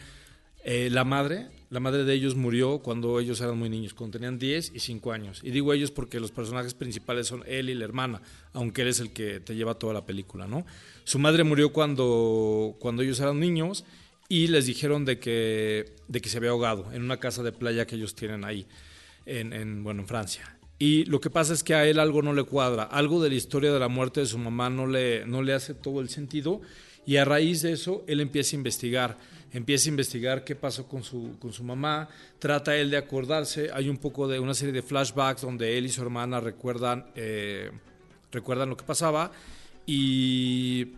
[0.63, 4.37] eh, la madre, la madre de ellos murió cuando ellos eran muy niños, cuando tenían
[4.37, 5.39] 10 y 5 años.
[5.41, 8.21] Y digo ellos porque los personajes principales son él y la hermana,
[8.53, 10.65] aunque él es el que te lleva toda la película, ¿no?
[11.05, 13.85] Su madre murió cuando, cuando ellos eran niños
[14.27, 17.87] y les dijeron de que, de que se había ahogado en una casa de playa
[17.87, 18.67] que ellos tienen ahí,
[19.25, 20.57] en, en bueno, en Francia.
[20.81, 23.35] Y lo que pasa es que a él algo no le cuadra, algo de la
[23.35, 26.59] historia de la muerte de su mamá no le, no le hace todo el sentido
[27.05, 29.17] y a raíz de eso él empieza a investigar,
[29.53, 32.09] empieza a investigar qué pasó con su, con su mamá,
[32.39, 35.89] trata él de acordarse, hay un poco de una serie de flashbacks donde él y
[35.89, 37.69] su hermana recuerdan, eh,
[38.31, 39.31] recuerdan lo que pasaba
[39.85, 40.93] y,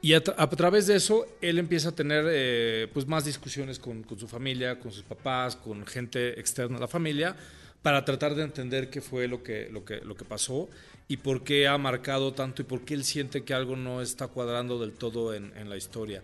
[0.00, 4.16] y a, través de eso él empieza a tener eh, pues más discusiones con, con
[4.16, 7.34] su familia, con sus papás, con gente externa a la familia
[7.82, 10.68] para tratar de entender qué fue lo que, lo que, lo que pasó
[11.08, 14.28] y por qué ha marcado tanto y por qué él siente que algo no está
[14.28, 16.22] cuadrando del todo en, en la historia.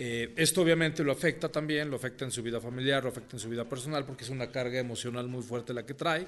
[0.00, 3.40] Eh, esto obviamente lo afecta también, lo afecta en su vida familiar, lo afecta en
[3.40, 6.26] su vida personal, porque es una carga emocional muy fuerte la que trae,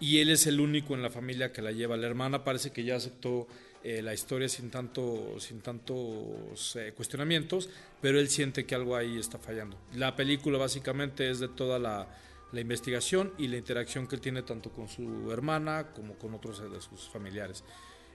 [0.00, 1.96] y él es el único en la familia que la lleva.
[1.96, 3.46] La hermana parece que ya aceptó
[3.84, 7.70] eh, la historia sin, tanto, sin tantos eh, cuestionamientos,
[8.00, 9.78] pero él siente que algo ahí está fallando.
[9.94, 12.08] La película básicamente es de toda la
[12.52, 16.60] la investigación y la interacción que él tiene tanto con su hermana como con otros
[16.70, 17.64] de sus familiares.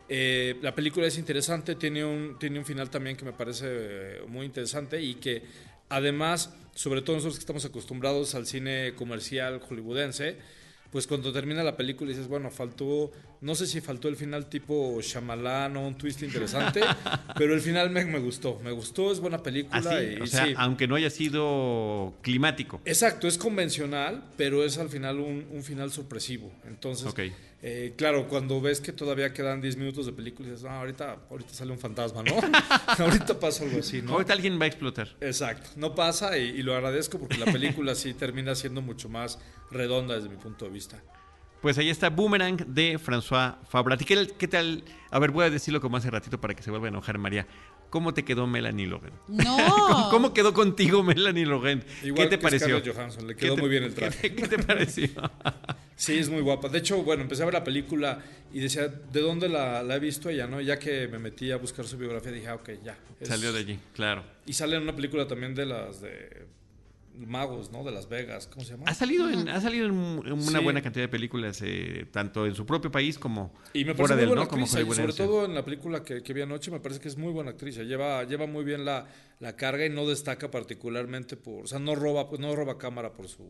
[0.09, 4.21] Eh, la película es interesante, tiene un, tiene un final también que me parece eh,
[4.27, 5.43] muy interesante y que
[5.89, 10.37] además, sobre todo nosotros que estamos acostumbrados al cine comercial hollywoodense,
[10.91, 13.11] pues cuando termina la película dices, bueno, faltó,
[13.41, 16.81] no sé si faltó el final tipo Shyamalan o un twist interesante,
[17.37, 20.03] pero el final me, me gustó, me gustó, es buena película.
[20.03, 20.53] Y, o sea, sí.
[20.57, 22.81] aunque no haya sido climático.
[22.85, 26.51] Exacto, es convencional, pero es al final un, un final sorpresivo.
[26.67, 27.13] Entonces,
[27.61, 31.53] eh, claro, cuando ves que todavía quedan 10 minutos de película, dices, ah, ahorita, ahorita
[31.53, 32.35] sale un fantasma, ¿no?
[33.03, 34.13] ahorita pasa algo así, ¿no?
[34.13, 35.15] Ahorita alguien va a explotar.
[35.21, 39.39] Exacto, no pasa y, y lo agradezco porque la película sí termina siendo mucho más
[39.71, 41.01] redonda desde mi punto de vista.
[41.61, 44.01] Pues ahí está Boomerang de François Fabrat.
[44.01, 44.83] ¿Y qué, qué tal?
[45.09, 47.47] A ver, voy a decirlo como hace ratito para que se vuelva a enojar María.
[47.89, 49.13] ¿Cómo te quedó Melanie Logan?
[49.27, 49.57] No.
[49.87, 51.83] ¿Cómo, cómo quedó contigo Melanie Logan?
[52.03, 52.67] Igual ¿Qué te que pareció?
[52.79, 54.29] Scarlett Johansson, le ¿Qué quedó te- muy bien el ¿qué traje.
[54.29, 55.09] te- ¿Qué te pareció?
[55.99, 56.69] Sí, es muy guapa.
[56.69, 58.19] De hecho, bueno, empecé a ver la película
[58.53, 60.61] y decía, ¿de dónde la, la he visto ella, no?
[60.61, 62.95] Ya que me metí a buscar su biografía, dije, ah, ok, ya.
[63.19, 64.23] Es- Salió de allí, claro.
[64.45, 66.45] Y sale en una película también de las de
[67.17, 67.83] magos, ¿no?
[67.83, 68.83] De Las Vegas, ¿cómo se llama?
[68.87, 69.93] Ha salido en, ha salido en
[70.25, 70.63] en una Sí.
[70.63, 74.13] buena cantidad de películas, eh, tanto en su propio país como Y me fuera parece
[74.13, 74.47] muy de él, buena ¿no?
[74.49, 77.07] Como actriz, y sobre todo en la película que, que vi anoche, me parece que
[77.07, 77.77] es muy buena actriz.
[77.77, 79.07] Lleva, lleva muy bien la,
[79.39, 83.13] la carga y no destaca particularmente por, o sea, no roba, pues no roba cámara
[83.13, 83.43] por su,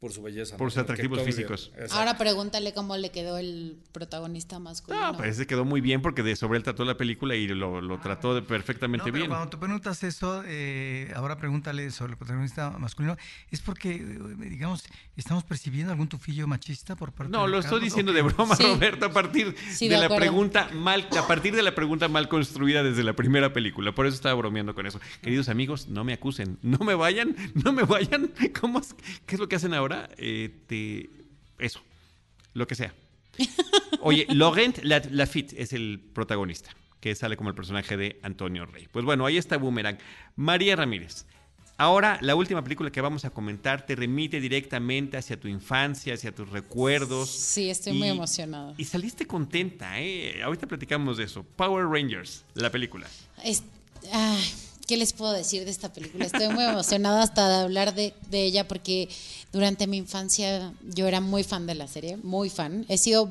[0.00, 0.56] por su belleza.
[0.56, 0.70] Por ¿no?
[0.70, 1.70] sus que atractivos físicos.
[1.74, 1.94] Exacto.
[1.96, 5.12] Ahora pregúntale cómo le quedó el protagonista masculino.
[5.12, 7.82] No, pues se quedó muy bien porque de sobre él trató la película y lo,
[7.82, 9.28] lo trató de No, perfectamente pero bien.
[9.28, 13.16] cuando tú preguntas eso, eh, ahora pregúntale sobre el protagonista masculino,
[13.50, 14.84] es porque, eh, digamos,
[15.16, 18.22] estamos percibiendo algún tufillo machista por parte No, de lo estoy Carlos, diciendo ¿o de
[18.22, 18.62] broma, Sí.
[18.62, 22.28] Roberto, a partir Sí, de, de la pregunta mal, a partir de la pregunta mal
[22.30, 23.94] construida desde la primera película.
[23.94, 24.98] Por eso estaba bromeando con eso.
[25.20, 28.30] Queridos amigos, no me acusen, no me vayan, no me vayan.
[28.58, 28.94] ¿Cómo es-
[29.26, 29.89] ¿Qué es lo que hacen ahora?
[30.16, 31.10] Eh, te-
[31.58, 31.80] eso,
[32.54, 32.94] lo que sea.
[34.00, 36.70] Oye, Laurent La- Lafitte es el protagonista,
[37.00, 38.88] que sale como el personaje de Antonio Rey.
[38.90, 39.98] Pues bueno, ahí está Boomerang.
[40.36, 41.26] María Ramírez.
[41.76, 46.34] Ahora, la última película que vamos a comentar te remite directamente hacia tu infancia, hacia
[46.34, 47.30] tus recuerdos.
[47.30, 48.74] Sí, estoy muy emocionada.
[48.76, 50.42] Y saliste contenta, ¿eh?
[50.42, 51.42] Ahorita platicamos de eso.
[51.42, 53.06] Power Rangers, la película.
[53.42, 53.64] Es-
[54.90, 56.24] ¿Qué les puedo decir de esta película?
[56.24, 59.08] Estoy muy emocionada hasta de hablar de, ella porque
[59.52, 62.86] durante mi infancia yo era muy fan de la serie, muy fan.
[62.88, 63.30] He sido,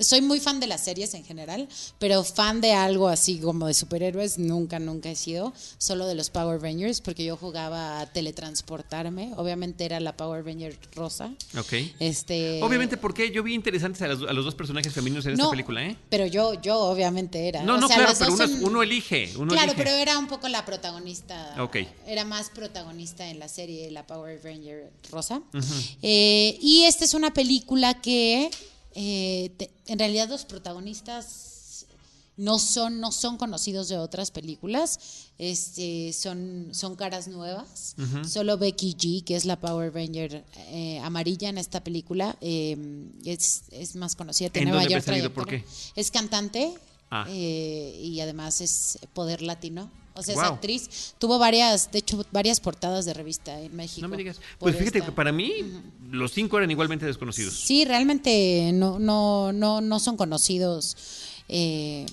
[0.00, 3.74] soy muy fan de las series en general, pero fan de algo así como de
[3.74, 5.52] superhéroes nunca, nunca he sido.
[5.78, 9.32] Solo de los Power Rangers porque yo jugaba a teletransportarme.
[9.36, 11.32] Obviamente era la Power Ranger rosa.
[11.58, 11.72] Ok.
[12.00, 15.50] Este, Obviamente, porque yo vi interesantes a, las- a los dos personajes femeninos en esta
[15.50, 15.96] película, ¿eh?
[16.08, 17.62] Pero yo, yo obviamente era.
[17.62, 19.30] No, O no, sea, claro, pero uno, son- uno elige.
[19.36, 19.84] Uno claro, elige.
[19.84, 21.54] pero era un poco la protagonista.
[21.62, 21.76] Ok.
[22.06, 25.42] Era más protagonista en la serie La Power Ranger Rosa.
[26.02, 28.50] Eh, y esta es una película que
[29.02, 31.86] eh, te- en realidad los protagonistas
[32.36, 34.98] no son, no son conocidos de otras películas.
[35.38, 37.94] Este, son, son caras nuevas.
[38.28, 42.76] Solo Becky G, que es la Power Ranger eh, amarilla en esta película, eh,
[43.24, 44.50] es, es más conocida.
[44.50, 45.32] Tiene dónde mayor salido?
[45.32, 45.76] ¿Por trayectoria.
[45.96, 46.74] Es cantante
[47.12, 47.26] Ah.
[47.28, 49.90] eh, y además es poder latino.
[50.14, 50.54] O sea, es Guau.
[50.54, 51.14] actriz.
[51.18, 54.02] Tuvo varias, de hecho, varias portadas de revista en México.
[54.02, 54.40] No me digas.
[54.58, 55.10] Pues fíjate esta.
[55.10, 55.52] que para mí
[56.10, 57.54] los cinco eran igualmente desconocidos.
[57.54, 60.96] Sí, realmente no, no, no, no son conocidos.
[61.48, 62.06] eh,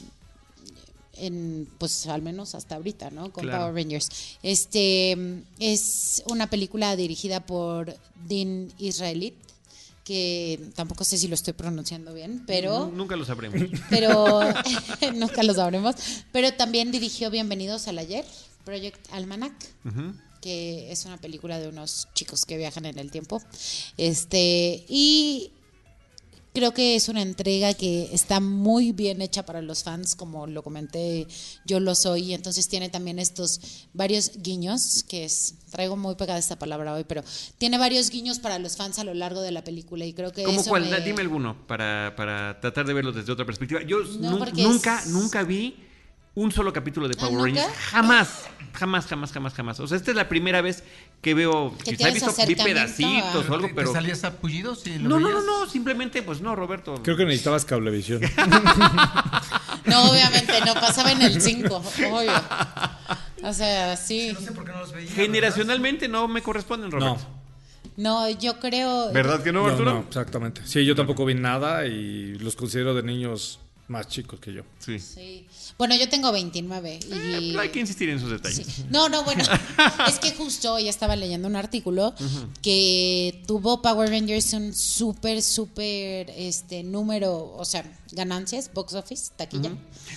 [1.19, 3.31] en, pues al menos hasta ahorita, ¿no?
[3.31, 3.63] Con Claro.
[3.63, 4.09] Power Rangers.
[4.43, 5.17] Este
[5.59, 7.95] es una película dirigida por
[8.27, 9.33] Dean Israelit,
[10.07, 13.61] que tampoco sé si lo estoy pronunciando bien, pero Nu- Nunca lo sabremos.
[13.89, 14.39] pero
[15.15, 15.95] nunca lo sabremos.
[16.31, 18.23] Pero también dirigió Bienvenidos al Ayer,
[18.63, 19.51] Project Almanac,
[20.39, 23.41] que es una película de unos chicos que viajan en el tiempo.
[23.97, 25.51] Este, y
[26.57, 30.63] creo que es una entrega que está muy bien hecha para los fans, como lo
[30.63, 31.27] comenté,
[31.65, 33.61] yo lo soy, y entonces tiene también estos
[33.93, 37.23] varios guiños, que es, traigo muy pegada esta palabra hoy, pero
[37.59, 40.43] tiene varios guiños para los fans a lo largo de la película y creo que
[40.45, 40.89] ¿Cómo eso cuál?
[40.89, 43.83] me- Dime alguno para, para tratar de verlo desde otra perspectiva.
[43.83, 45.75] Yo No, nunca, es- nunca vi
[46.37, 47.41] un solo capítulo de ¿Ah, Power?
[47.45, 47.67] Rangers.
[47.89, 49.79] Jamás, jamás, jamás, jamás, jamás.
[49.79, 50.83] O sea, esta es la primera vez
[51.21, 53.87] que veo, Que quizá he visto, vi pedacitos a- o algo, ¿Te- pero...
[53.89, 54.75] ¿Te salías apullido?
[54.75, 57.01] si lo No, no, no, no, simplemente, pues no, Roberto.
[57.03, 58.21] Creo que necesitabas cablevisión.
[59.85, 61.75] No, obviamente, no pasaba en el 5,
[62.11, 62.31] obvio.
[63.43, 64.31] O sea, sí.
[64.33, 65.09] No sé por qué no los veía.
[65.11, 67.17] Generacionalmente no me corresponden, Roberto.
[67.95, 69.11] No, No, yo creo.
[69.13, 69.93] ¿Verdad que no, no, Arturo?
[69.93, 70.61] no, exactamente.
[70.65, 74.63] Sí, yo tampoco vi nada y los considero de niños más chicos que yo.
[74.79, 74.99] Sí.
[74.99, 75.47] Sí.
[75.77, 77.13] Bueno, yo tengo 29 y...
[77.13, 78.65] Eh, pero hay que insistir en esos detalles.
[78.67, 78.85] Sí.
[78.89, 79.43] No, no, bueno,
[80.07, 82.13] es que justo hoy estaba leyendo un artículo
[82.61, 89.71] que tuvo Power Rangers un súper, súper este número, o sea, ganancias, box office, taquilla.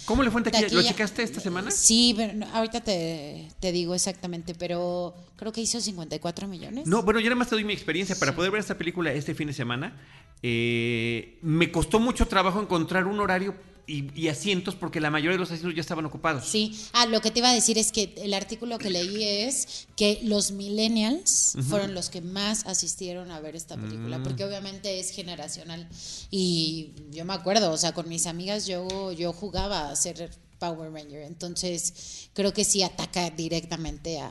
[0.04, 0.68] ¿Cómo le fue en taquilla?
[0.72, 1.70] ¿Lo checaste esta semana?
[1.70, 6.86] Sí, pero no, ahorita te, te digo exactamente, pero creo que hizo 54 millones.
[6.86, 8.16] No, bueno, yo nada más te doy mi experiencia.
[8.16, 9.96] Para poder ver esta película este fin de semana,
[10.42, 13.54] eh, me costó mucho trabajo encontrar un horario
[13.86, 16.46] y, y asientos porque la mayoría de los asientos ya estaban ocupados.
[16.46, 19.88] Sí, ah, lo que te iba a decir es que el artículo que leí es
[19.96, 24.22] que los millennials fueron los que más asistieron a ver esta película, Mm.
[24.22, 25.88] porque obviamente es generacional.
[26.30, 30.30] Y yo me acuerdo, o sea, con mis amigas yo, yo jugaba a ser
[30.60, 34.30] Power Ranger, entonces creo que sí ataca directamente a...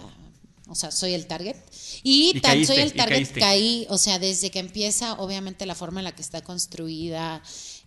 [0.69, 1.57] O sea, soy el target.
[2.03, 5.75] Y, Y tan caíste, soy el target, caí, o sea, desde que empieza, obviamente la
[5.75, 7.41] forma en la que está construida,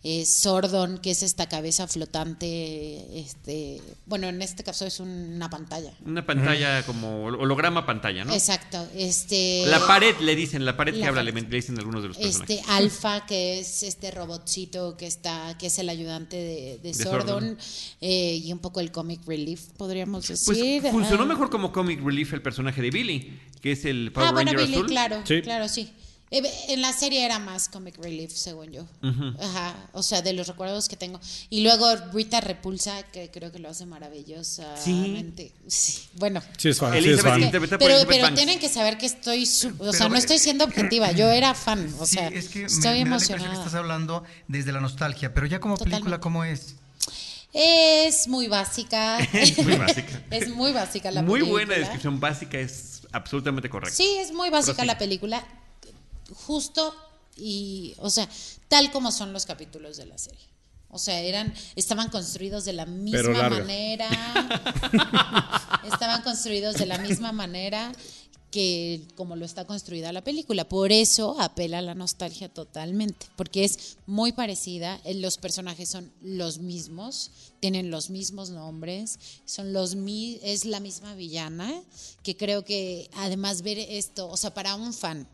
[0.05, 5.92] eh, Sordon, que es esta cabeza flotante, este, bueno, en este caso es una pantalla.
[6.05, 8.32] Una pantalla como holograma pantalla, ¿no?
[8.32, 12.09] Exacto, este La pared le dicen, la pared que La habla, le, dicen algunos de
[12.09, 12.59] los personajes.
[12.59, 17.26] este Alfa, que es este robotcito que está, que es el ayudante de, de Sordon,
[17.28, 17.59] Sordon.
[18.00, 20.82] eh, y un poco el comic relief, podríamos Pues decir.
[20.90, 21.26] funcionó Ah.
[21.26, 24.66] mejor como comic relief el personaje de Billy, que es el Power Ah, bueno, Ranger
[24.66, 24.86] Billy, azul.
[24.88, 25.42] claro, Sí.
[25.42, 25.92] claro, sí.
[26.35, 28.87] Eh, En la serie era más comic relief, según yo.
[29.39, 31.20] Ajá, o sea, de los recuerdos que tengo.
[31.51, 35.53] Y luego Rita Repulsa, que creo que lo hace maravillosamente.
[35.66, 36.03] Sí.
[36.14, 36.43] Bueno.
[36.57, 36.93] Sí, es fan.
[37.01, 37.20] Sí, es
[37.78, 41.12] Pero, tienen que saber que estoy, su- o Pero, sea, no eh, estoy siendo objetiva,
[41.12, 43.45] yo era fan, o Sí, sea, es que me- estoy me, da la impresión que
[43.45, 43.64] emocionada.
[43.66, 46.18] estás hablando desde la nostalgia, pero ya como película.
[46.20, 46.76] ¿cómo es?
[47.53, 49.18] Es muy básica.
[49.62, 50.22] Muy básica.
[50.30, 51.51] es muy básica la Muy película.
[51.66, 53.95] buena descripción básica, es absolutamente correcta.
[53.95, 54.87] Sí, es muy básica Prosigue.
[54.87, 55.45] la película.
[56.35, 56.95] Justo
[57.37, 58.28] y, o sea,
[58.68, 60.41] tal como son los capítulos de la serie.
[60.95, 64.09] O sea, eran, estaban construidos de la misma manera.
[65.85, 67.93] estaban construidos de la misma manera
[68.51, 70.68] que como lo está construida la película.
[70.68, 76.12] Por eso apela a la nostalgia totalmente, porque es muy parecida, eh, los personajes son
[76.20, 77.30] los mismos,
[77.61, 81.72] tienen los mismos nombres, son los mi- es la misma villana,
[82.22, 85.26] que creo que además ver esto, o sea, para un fan,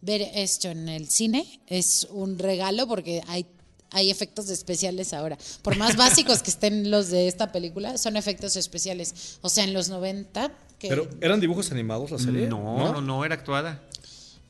[0.00, 3.46] ver esto en el cine es un regalo porque hay
[3.92, 5.38] hay efectos especiales ahora.
[5.62, 9.38] Por más básicos que estén los de esta película, son efectos especiales.
[9.42, 12.48] O sea, en los 90 que Pero, ¿eran dibujos animados la serie?
[12.48, 13.82] No, no, no, era actuada.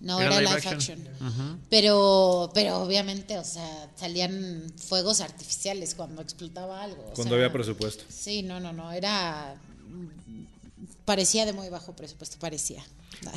[0.01, 1.09] No, Era era, live live action.
[1.09, 1.61] action.
[1.71, 7.03] Pero, pero obviamente, o sea, salían fuegos artificiales cuando explotaba algo.
[7.03, 8.05] o Cuando sea, había presupuesto.
[8.09, 8.93] Sí, no, no, no.
[8.93, 9.55] Era.
[11.05, 12.85] Parecía de muy bajo presupuesto, parecía.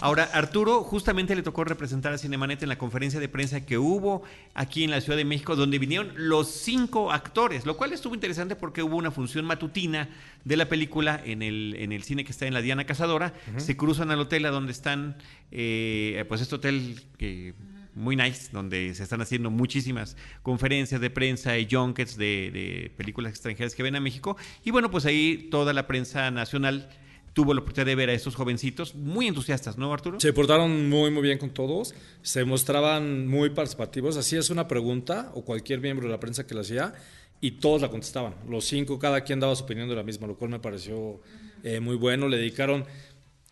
[0.02, 4.24] Ahora, Arturo justamente le tocó representar a Cinemanet en la conferencia de prensa que hubo
[4.54, 8.56] aquí en la Ciudad de México, donde vinieron los cinco actores, lo cual estuvo interesante
[8.56, 10.10] porque hubo una función matutina
[10.46, 13.34] de la película en el, en el cine que está en la Diana Cazadora.
[13.58, 15.18] Se cruzan al hotel a donde están,
[15.52, 17.54] eh, pues este hotel que
[17.96, 23.32] muy nice, donde se están haciendo muchísimas conferencias de prensa y junkets de, de películas
[23.32, 24.38] extranjeras que ven a México.
[24.64, 26.90] Y bueno, pues ahí toda la prensa nacional
[27.34, 30.20] tuvo la oportunidad de ver a estos jovencitos muy entusiastas, ¿no, Arturo?
[30.20, 31.94] Se portaron muy, muy bien con todos.
[32.22, 34.18] Se mostraban muy participativos.
[34.18, 36.94] Hacías una pregunta o cualquier miembro de la prensa que la hacía
[37.42, 38.36] y todos la contestaban.
[38.48, 41.22] Los cinco, cada quien daba su opinión de la misma, lo cual me pareció
[41.64, 42.28] eh, muy bueno.
[42.28, 42.86] Le dedicaron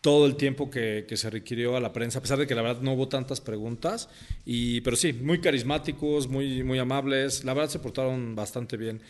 [0.00, 2.62] todo el tiempo que, que se requirió a la prensa, a pesar de que la
[2.62, 4.08] verdad no hubo tantas preguntas.
[4.44, 7.44] Y, pero sí, muy carismáticos, muy, muy amables.
[7.44, 9.00] La verdad se portaron bastante bien.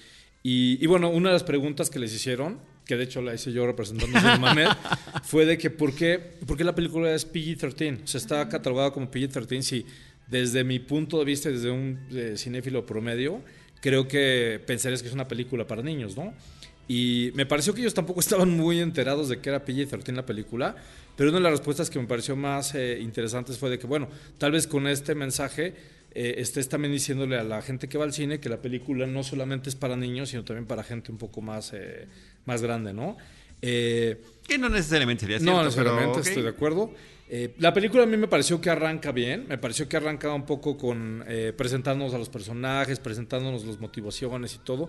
[0.43, 3.53] Y, y bueno, una de las preguntas que les hicieron, que de hecho la hice
[3.53, 4.71] yo representando a Manet,
[5.23, 8.03] fue de que ¿por qué, por qué la película es PG-13?
[8.03, 9.87] O sea, está catalogada como PG-13 si
[10.27, 13.43] desde mi punto de vista, desde un eh, cinéfilo promedio,
[13.83, 16.33] creo que pensarías que es una película para niños, ¿no?
[16.89, 20.75] Y me pareció que ellos tampoco estaban muy enterados de que era PG-13 la película,
[21.15, 24.09] pero una de las respuestas que me pareció más eh, interesantes fue de que, bueno,
[24.39, 25.75] tal vez con este mensaje
[26.13, 29.23] eh, estés también diciéndole a la gente que va al cine que la película no
[29.23, 32.07] solamente es para niños, sino también para gente un poco más, eh,
[32.47, 33.17] más grande, ¿no?
[33.63, 36.27] Eh, Que no necesariamente sería cierto, no, necesariamente, pero, ok.
[36.27, 36.93] estoy de acuerdo.
[37.31, 40.47] Eh, la película a mí me pareció que arranca bien, me pareció que arranca un
[40.47, 44.89] poco con eh, presentándonos a los personajes, presentándonos las motivaciones y todo.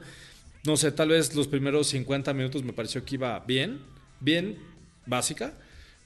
[0.66, 3.80] No sé, tal vez los primeros 50 minutos me pareció que iba bien,
[4.22, 4.58] bien
[5.06, 5.54] básica,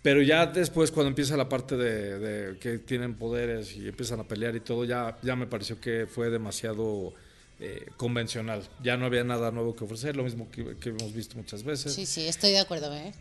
[0.04, 4.28] pero ya después cuando empieza la parte de, de que tienen poderes y empiezan a
[4.28, 7.16] pelear y todo, ya, ya me pareció que fue demasiado
[7.60, 8.62] eh, convencional.
[8.84, 11.94] Ya no había nada nuevo que ofrecer, lo mismo que, que hemos visto muchas veces.
[11.94, 13.14] Sí, sí, estoy de acuerdo, ¿eh?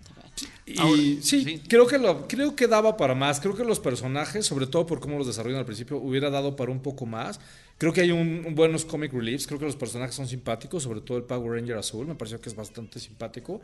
[0.66, 1.62] Y Ahora, sí, sí.
[1.68, 3.38] creo que lo, creo que daba para más.
[3.38, 6.72] Creo que los personajes, sobre todo por cómo los desarrollan al principio, hubiera dado para
[6.72, 7.38] un poco más.
[7.82, 11.00] Creo que hay un, un buenos comic reliefs, creo que los personajes son simpáticos, sobre
[11.00, 13.60] todo el Power Ranger azul, me pareció que es bastante simpático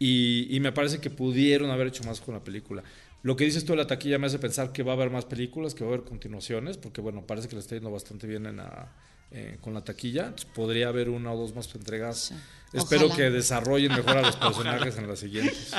[0.00, 2.82] y, y me parece que pudieron haber hecho más con la película.
[3.22, 5.26] Lo que dices tú de la taquilla me hace pensar que va a haber más
[5.26, 8.46] películas, que va a haber continuaciones, porque bueno, parece que le está yendo bastante bien
[8.46, 8.96] en la,
[9.30, 10.22] eh, con la taquilla.
[10.22, 12.18] Entonces, podría haber una o dos más entregas.
[12.18, 12.34] Sí.
[12.72, 13.16] Espero Ojalá.
[13.16, 15.72] que desarrollen mejor a los personajes en las siguientes.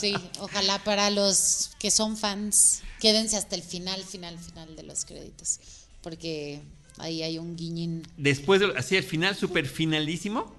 [0.00, 5.04] Sí, ojalá para los que son fans, quédense hasta el final, final, final de los
[5.04, 5.60] créditos.
[6.00, 6.62] Porque
[6.98, 8.02] ahí hay un guiñín.
[8.16, 10.54] Después, de, así al final, súper finalísimo.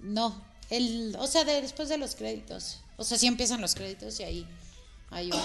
[0.00, 0.40] No,
[0.70, 2.80] el, o sea, de- después de los créditos.
[2.96, 4.46] O sea, sí empiezan los créditos y ahí
[5.10, 5.38] hay un,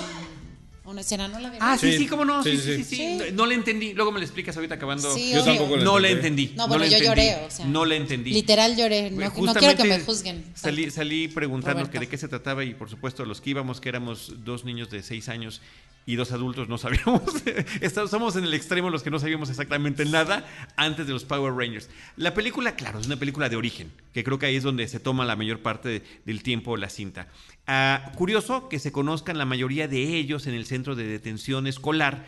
[0.85, 1.53] una escena, ¿no la?
[1.59, 2.43] Ah, sí, sí, Sí, cómo no.
[2.43, 2.83] Sí, sí, sí, sí.
[2.83, 2.95] sí.
[2.95, 2.95] sí.
[2.95, 3.31] Sí.
[3.31, 3.93] No, no le entendí.
[3.93, 5.13] Luego me lo explicas ahorita acabando.
[5.13, 5.53] Sí, Yo obvio.
[5.53, 6.43] tampoco le no le entendí.
[6.43, 6.57] entendí.
[6.57, 7.07] No, bueno, yo entendí.
[7.07, 7.65] lloré, o sea.
[7.65, 8.31] No le entendí.
[8.31, 9.11] Literal lloré.
[9.11, 10.43] No, no quiero que me juzguen.
[10.55, 13.89] Salí, salí preguntando que de qué se trataba y por supuesto los que íbamos, que
[13.89, 15.61] éramos dos niños de seis años
[16.05, 17.21] y dos adultos, no sabíamos.
[17.81, 21.53] Estamos- Somos en el extremo los que no sabíamos exactamente nada antes de los Power
[21.53, 21.89] Rangers.
[22.17, 24.99] La película, claro, es una película de origen, que creo que ahí es donde se
[24.99, 27.29] toma la mayor parte de- del tiempo la cinta.
[27.65, 32.25] Ah, curioso que se conozcan la mayoría de ellos en el centro de detención escolar,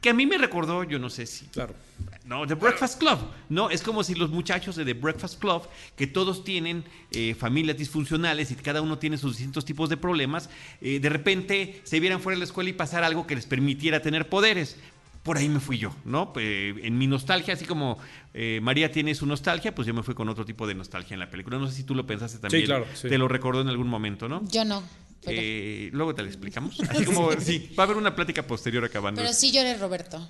[0.00, 1.74] que a mí me recordó, yo no sé si Claro.
[2.24, 3.18] no, The Breakfast Club.
[3.48, 5.62] No, es como si los muchachos de The Breakfast Club,
[5.96, 10.50] que todos tienen eh, familias disfuncionales y cada uno tiene sus distintos tipos de problemas,
[10.80, 14.00] eh, de repente se vieran fuera de la escuela y pasar algo que les permitiera
[14.00, 14.76] tener poderes.
[15.26, 16.32] Por ahí me fui yo, ¿no?
[16.36, 17.98] Eh, en mi nostalgia, así como
[18.32, 21.20] eh, María tiene su nostalgia, pues yo me fui con otro tipo de nostalgia en
[21.20, 21.58] la película.
[21.58, 22.64] No sé si tú lo pensaste también.
[22.64, 23.08] claro, sí.
[23.08, 24.42] Te lo recordó en algún momento, ¿no?
[24.48, 24.82] Yo no.
[25.24, 26.78] Pero, Eh, luego te lo explicamos.
[26.88, 29.20] Así como, sí, va a haber una plática posterior acabando.
[29.20, 30.26] pero sí lloré, Roberto.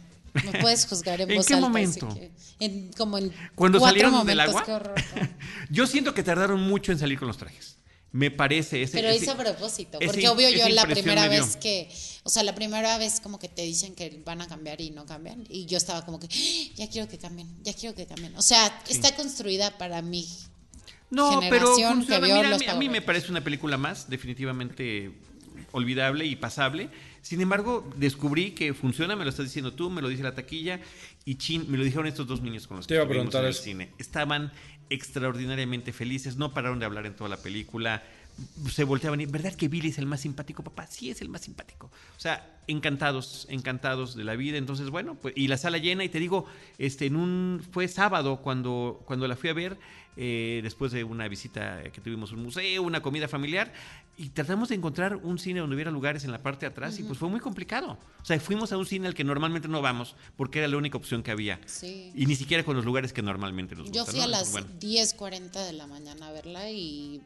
[0.52, 2.08] Me puedes juzgar en, ¿En voz qué alta, momento?
[2.08, 2.30] así que-
[2.64, 4.64] en, como en Cuando salieron momentos, del agua.
[4.64, 5.28] qué horror, no.
[5.70, 7.78] Yo siento que tardaron mucho en salir con los trajes.
[8.12, 8.92] Me parece ese.
[8.92, 11.90] Pero ese- hice a propósito, ese- porque obvio yo la primera vez que,
[12.22, 15.04] o sea, la primera vez como que te dicen que van a cambiar y no
[15.04, 18.34] cambian, y yo estaba como que, "Ah, ya quiero que cambien, ya quiero que cambien.
[18.36, 20.26] O sea, está construida para mí.
[21.10, 22.26] No, pero generación que funciona.
[22.26, 25.12] vio Mira, a los mí- a mí Power me parece una película más, definitivamente
[25.72, 26.88] olvidable y pasable.
[27.22, 30.80] Sin embargo, descubrí que funciona, me lo estás diciendo tú, me lo dice la taquilla,
[31.24, 33.42] y chin, me lo dijeron estos dos niños con los Te que iba a preguntar
[33.42, 33.62] en el eso.
[33.62, 33.90] cine.
[33.98, 34.52] Estaban
[34.90, 38.02] extraordinariamente felices, no pararon de hablar en toda la película.
[38.70, 40.86] Se volteaban y, ¿verdad que Billy es el más simpático, papá?
[40.86, 41.86] Sí, es el más simpático.
[41.86, 44.58] O sea, encantados, encantados de la vida.
[44.58, 46.46] Entonces, bueno, pues, y la sala llena, y te digo,
[46.78, 49.78] este, en un, fue sábado cuando, cuando la fui a ver,
[50.16, 53.72] eh, después de una visita que tuvimos un museo, una comida familiar,
[54.16, 57.02] y tratamos de encontrar un cine donde hubiera lugares en la parte de atrás, y
[57.02, 57.98] pues fue muy complicado.
[58.22, 60.96] O sea, fuimos a un cine al que normalmente no vamos, porque era la única
[60.96, 61.60] opción que había.
[61.66, 62.12] Sí.
[62.14, 64.06] Y ni siquiera con los lugares que normalmente nos Yo gustan.
[64.06, 64.24] fui ¿no?
[64.24, 67.20] a las bueno, 10:40 de la mañana a verla y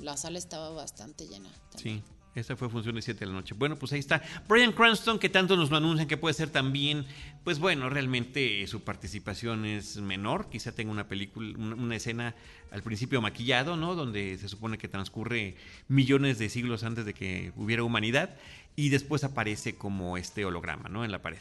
[0.00, 1.48] la sala estaba bastante llena.
[1.70, 1.98] también.
[1.98, 2.02] Sí,
[2.34, 3.54] esa fue función de 7 de la noche.
[3.54, 4.22] Bueno, pues ahí está.
[4.48, 7.04] Brian Cranston, que tanto nos lo anuncian que puede ser también,
[7.44, 10.48] pues bueno, realmente su participación es menor.
[10.48, 12.34] Quizá tenga una película, una escena
[12.70, 13.94] al principio maquillado, ¿no?
[13.94, 15.56] Donde se supone que transcurre
[15.88, 18.36] millones de siglos antes de que hubiera humanidad
[18.76, 21.04] y después aparece como este holograma, ¿no?
[21.04, 21.40] En la pared.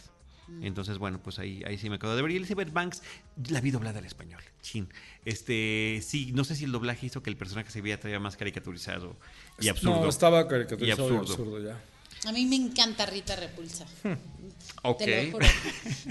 [0.61, 2.31] Entonces, bueno, pues ahí, ahí sí me quedo de ver.
[2.31, 3.01] Y Elizabeth Banks,
[3.49, 4.41] la vi doblada al español.
[4.61, 4.87] Chin.
[5.25, 8.37] Este, sí, no sé si el doblaje hizo que el personaje se viera todavía más
[8.37, 9.15] caricaturizado
[9.59, 10.01] y absurdo.
[10.01, 11.33] No, estaba caricaturizado Y y absurdo.
[11.33, 12.29] absurdo, ya.
[12.29, 13.85] A mí me encanta Rita Repulsa.
[14.83, 14.97] Ok.
[14.99, 15.47] Te lo juro.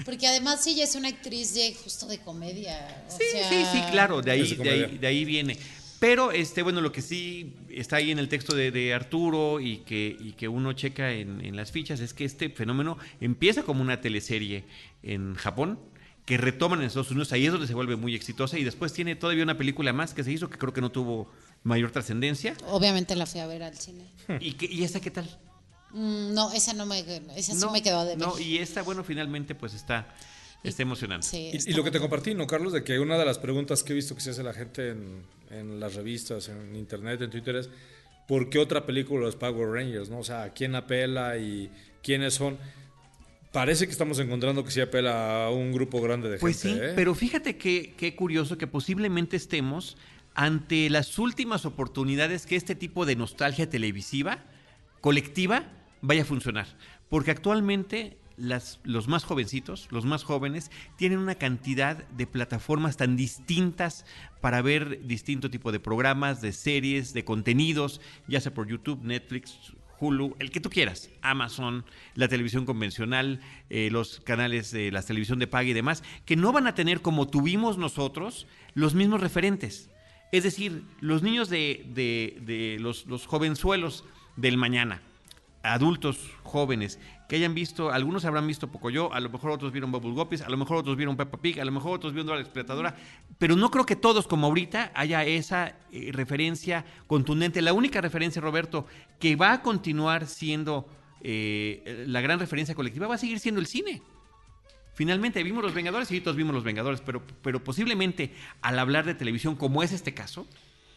[0.05, 3.03] Porque además ella es una actriz de justo de comedia.
[3.07, 5.57] o Sí, sea, sí, sí, claro, de ahí, de de ahí, de ahí viene.
[6.01, 9.77] Pero, este, bueno, lo que sí está ahí en el texto de, de Arturo y
[9.77, 13.83] que, y que uno checa en, en las fichas es que este fenómeno empieza como
[13.83, 14.63] una teleserie
[15.03, 15.77] en Japón,
[16.25, 19.15] que retoman en Estados Unidos, ahí es donde se vuelve muy exitosa y después tiene
[19.15, 21.31] todavía una película más que se hizo que creo que no tuvo
[21.61, 22.55] mayor trascendencia.
[22.65, 24.09] Obviamente la fui a ver al cine.
[24.39, 25.29] ¿Y, que, ¿Y esta qué tal?
[25.91, 27.01] Mm, no, esa no me,
[27.35, 28.27] esa sí no, me quedó de ver.
[28.27, 30.15] No, y esta, bueno, finalmente pues está,
[30.63, 31.27] está emocionante.
[31.27, 32.73] Sí, Y, está y lo que te compartí, ¿no, Carlos?
[32.73, 35.23] De que una de las preguntas que he visto que se hace la gente en,
[35.51, 37.69] en las revistas, en internet, en Twitter es
[38.27, 40.09] ¿por qué otra película de los Power Rangers?
[40.09, 40.19] ¿no?
[40.19, 41.69] O sea, ¿a quién apela y
[42.01, 42.57] quiénes son?
[43.51, 46.91] Parece que estamos encontrando que sí apela a un grupo grande de Pues sí, gente.
[46.91, 46.93] ¿eh?
[46.95, 49.97] pero fíjate que qué curioso que posiblemente estemos
[50.33, 54.45] ante las últimas oportunidades que este tipo de nostalgia televisiva
[55.01, 55.65] colectiva
[55.99, 56.67] vaya a funcionar.
[57.09, 64.05] Porque actualmente los más jovencitos, los más jóvenes, tienen una cantidad de plataformas tan distintas
[64.41, 69.73] para ver distinto tipo de programas, de series, de contenidos, ya sea por YouTube, Netflix,
[69.99, 71.85] Hulu, el que tú quieras, Amazon,
[72.15, 73.39] la televisión convencional,
[73.69, 77.01] eh, los canales de la televisión de paga y demás, que no van a tener
[77.01, 79.91] como tuvimos nosotros los mismos referentes.
[80.31, 84.03] Es decir, los niños de, de- de los, los jovenzuelos
[84.37, 85.01] del mañana,
[85.61, 86.97] adultos jóvenes
[87.31, 90.49] que hayan visto, algunos habrán visto Pocoyo, a lo mejor otros vieron Bubble Guppies, a
[90.49, 92.93] lo mejor otros vieron Peppa Pig, a lo mejor otros vieron la Exploradora,
[93.37, 97.61] pero no creo que todos como ahorita haya esa eh, referencia contundente.
[97.61, 98.85] La única referencia, Roberto,
[99.17, 100.89] que va a continuar siendo
[101.21, 104.01] eh, la gran referencia colectiva va a seguir siendo el cine.
[104.93, 109.15] Finalmente vimos Los Vengadores y todos vimos Los Vengadores, pero, pero posiblemente al hablar de
[109.15, 110.47] televisión, como es este caso,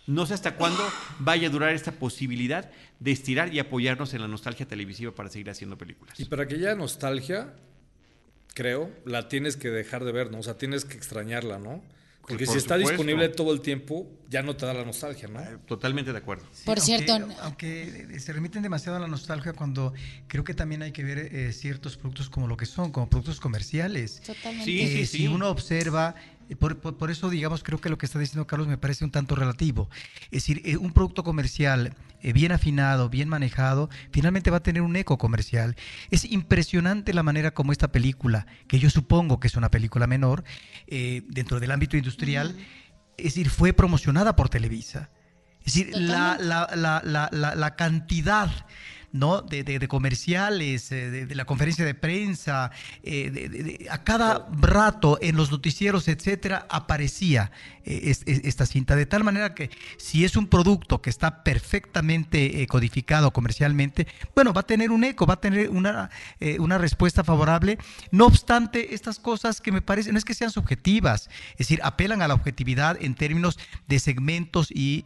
[0.06, 0.82] no sé hasta cuándo
[1.18, 2.70] vaya a durar esta posibilidad
[3.01, 6.18] de estirar y apoyarnos en la nostalgia televisiva para seguir haciendo películas.
[6.20, 7.55] Y para que haya nostalgia,
[8.55, 10.39] creo, la tienes que dejar de ver, ¿no?
[10.39, 11.82] O sea, tienes que extrañarla, ¿no?
[12.26, 12.90] Porque por si está supuesto.
[13.02, 15.40] disponible todo el tiempo, ya no te da la nostalgia, ¿no?
[15.40, 16.43] Eh, Totalmente de acuerdo.
[16.52, 19.93] Sí, Por aunque- cierto, Aunque se remiten demasiado a la nostalgia cuando
[20.26, 23.40] creo que también hay que ver eh, ciertos productos como lo que son, como productos
[23.40, 24.22] comerciales.
[24.22, 24.64] totalmente.
[24.64, 27.99] Sí, Eh, sí, Si uno observa, eh, por, por- por eso digamos, creo que lo
[27.99, 29.89] que está diciendo Carlos me parece un tanto relativo.
[30.27, 34.83] Es decir, eh, un producto comercial eh, bien afinado, bien manejado, finalmente va a tener
[34.83, 35.77] un eco comercial.
[36.11, 40.45] Es impresionante la manera como esta película, que yo supongo que es una película menor,
[40.87, 42.57] eh, dentro del ámbito industrial,
[43.16, 45.11] es decir, fue promocionada por Televisa.
[45.61, 48.51] Es decir, la, la, la, la cantidad
[49.15, 49.43] ¿no?
[49.43, 52.73] de, de- comerciales, eh, de, la conferencia de prensa,
[53.05, 57.53] eh, a cada rato en los noticieros, etcétera, aparecía
[57.85, 58.97] eh, es- es- esta cinta.
[58.97, 64.62] De tal manera que si es un producto que está perfectamente codificado comercialmente, bueno, va
[64.62, 66.11] a tener un eco, va a tener una,
[66.59, 67.78] una respuesta favorable.
[68.11, 72.20] No obstante, estas cosas que me parecen, no es que sean subjetivas, es decir, apelan
[72.20, 75.03] a la objetividad en términos de segmentos y,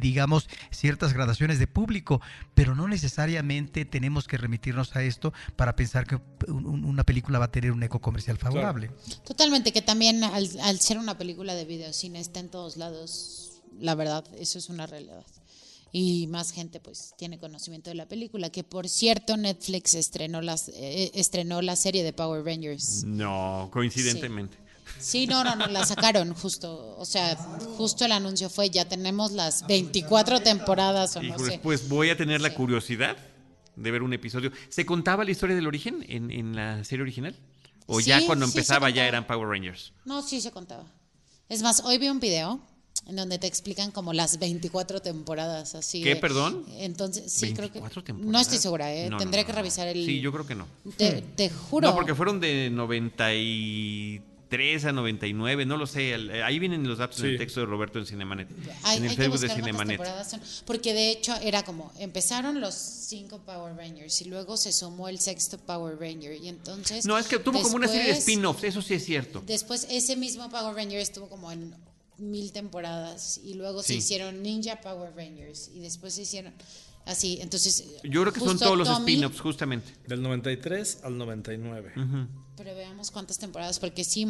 [0.00, 2.20] digamos ciertas gradaciones de público,
[2.54, 3.51] pero no necesariamente
[3.90, 6.16] tenemos que remitirnos a esto para pensar que
[6.48, 8.90] un- un- una película va a tener un eco comercial favorable.
[9.24, 13.94] Totalmente, que también al, al ser una película de videocine está en todos lados, la
[13.94, 15.24] verdad, eso es una realidad.
[15.94, 20.68] Y más gente pues tiene conocimiento de la película, que por cierto Netflix estrenó, las,
[20.70, 23.04] eh, estrenó la serie de Power Rangers.
[23.04, 24.56] No, coincidentemente.
[24.98, 27.34] Sí, no, no, no, la sacaron justo, o sea,
[27.76, 31.60] justo el anuncio fue, ya tenemos las 24 temporadas o no sé.
[31.62, 32.54] pues voy a tener la Sí.
[32.54, 33.16] curiosidad
[33.76, 34.52] de ver un episodio.
[34.68, 37.34] ¿Se contaba la historia del origen en, en la serie original?
[37.86, 39.92] ¿O ya cuando sí empezaba ya eran Power Rangers?
[40.04, 40.84] No, sí se contaba.
[41.48, 42.60] Es más, hoy vi un video
[43.08, 46.02] en donde te explican como las 24 temporadas así.
[46.02, 46.64] ¿Qué, de- perdón?
[46.78, 48.32] Entonces, sí, creo que 24 temporadas.
[48.32, 49.10] No estoy segura, ¿eh?
[49.10, 50.66] No, Tendré no, que revisar el Sí, yo creo que no.
[50.96, 51.88] Te, te juro.
[51.88, 54.20] No, porque fueron de 93
[54.52, 56.12] a 99, no lo sé.
[56.12, 57.38] el- eh, Ahí vienen los datos en el Sí.
[57.38, 58.48] texto de Roberto en Cinemanet.
[58.82, 60.00] Hay, en el hay que Facebook de Cinemanet.
[60.28, 60.40] son.
[60.66, 65.18] Porque de hecho era como, empezaron los cinco Power Rangers y luego se sumó el
[65.18, 66.36] sexto Power Ranger.
[66.42, 67.06] Y entonces.
[67.06, 69.42] No, es que tuvo como una serie de después- spin-offs, eso sí es cierto.
[69.46, 71.74] Después ese mismo Power Ranger estuvo como en
[72.18, 76.52] mil temporadas y luego se hicieron Ninja Power Rangers y después se hicieron
[77.06, 77.38] así.
[77.40, 79.92] Entonces, Yo creo que son todos los spin-offs, justamente.
[80.06, 81.92] Del 93 al 99.
[82.62, 84.26] Pero veamos cuántas temporadas, porque sí,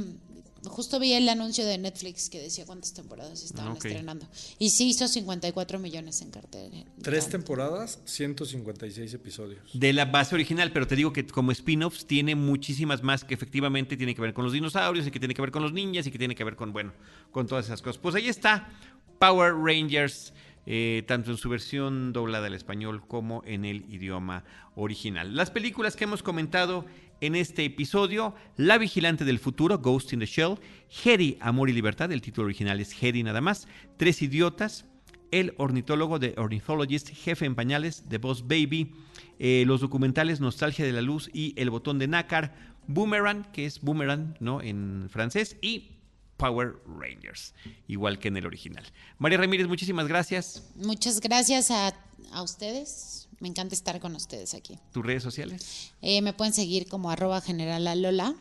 [0.64, 3.84] justo vi el anuncio de Netflix que decía cuántas temporadas estaban Ok.
[3.84, 4.26] estrenando.
[4.58, 6.84] Y sí hizo 54 millones en cartel.
[7.02, 9.60] Tres temporadas, 156 episodios.
[9.74, 13.96] De la base original, pero te digo que como spin-offs tiene muchísimas más que efectivamente
[13.96, 16.10] tiene que ver con los dinosaurios y que tiene que ver con los ninjas y
[16.10, 16.92] que tiene que ver con, bueno,
[17.32, 18.00] con todas esas cosas.
[18.00, 18.70] Pues ahí está
[19.18, 20.32] Power Rangers,
[20.66, 24.44] eh, tanto en su versión doblada al español como en el idioma
[24.74, 25.34] original.
[25.34, 26.86] Las películas que hemos comentado
[27.20, 30.58] en este episodio, La Vigilante del Futuro, Ghost in the Shell,
[31.04, 34.86] Hedy, Amor y Libertad, el título original es Hedy nada más, Tres Idiotas,
[35.30, 38.92] el ornitólogo de Ornithologist, jefe en pañales de Boss Baby,
[39.38, 42.54] eh, los documentales Nostalgia de la Luz y El Botón de Nácar,
[42.86, 44.60] Boomerang, que es Boomerang ¿no?
[44.60, 45.92] en francés, y
[46.42, 47.54] Power Rangers,
[47.86, 48.84] igual que en el original.
[49.18, 50.64] María Ramírez, muchísimas gracias.
[50.74, 51.94] Muchas gracias a,
[52.32, 53.28] a ustedes.
[53.38, 54.76] Me encanta estar con ustedes aquí.
[54.92, 55.92] ¿Tus redes sociales?
[56.02, 58.34] Eh, me pueden seguir como arroba general a Lola.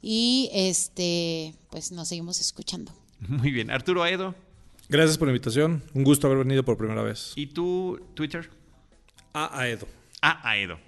[0.00, 2.90] Y este, pues nos seguimos escuchando.
[3.20, 3.70] Muy bien.
[3.70, 4.34] Arturo Aedo,
[4.88, 5.82] Gracias por la invitación.
[5.92, 7.32] Un gusto haber venido por primera vez.
[7.36, 8.48] ¿y tu Twitter?
[9.34, 9.86] A Aedo.
[10.22, 10.78] A Aedo.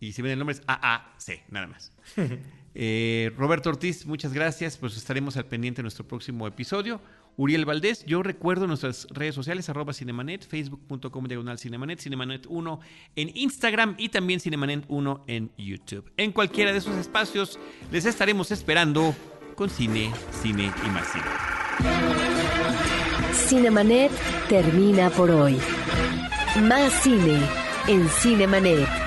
[0.00, 1.92] Y si ven el nombre es AAC, nada más.
[2.78, 4.76] Eh, Roberto Ortiz, muchas gracias.
[4.76, 7.00] Pues estaremos al pendiente de nuestro próximo episodio.
[7.38, 12.78] Uriel Valdés, yo recuerdo nuestras redes sociales, arroba Cinemanet, facebook.com diagonal Cinemanet, Cinemanet1
[13.16, 16.10] en Instagram y también Cinemanet1 en YouTube.
[16.18, 17.58] En cualquiera de esos espacios
[17.90, 19.14] les estaremos esperando
[19.54, 20.12] con cine,
[20.42, 21.24] cine y más cine.
[23.32, 24.12] Cinemanet
[24.48, 25.56] termina por hoy.
[26.62, 27.40] Más cine
[27.86, 29.05] en Cinemanet.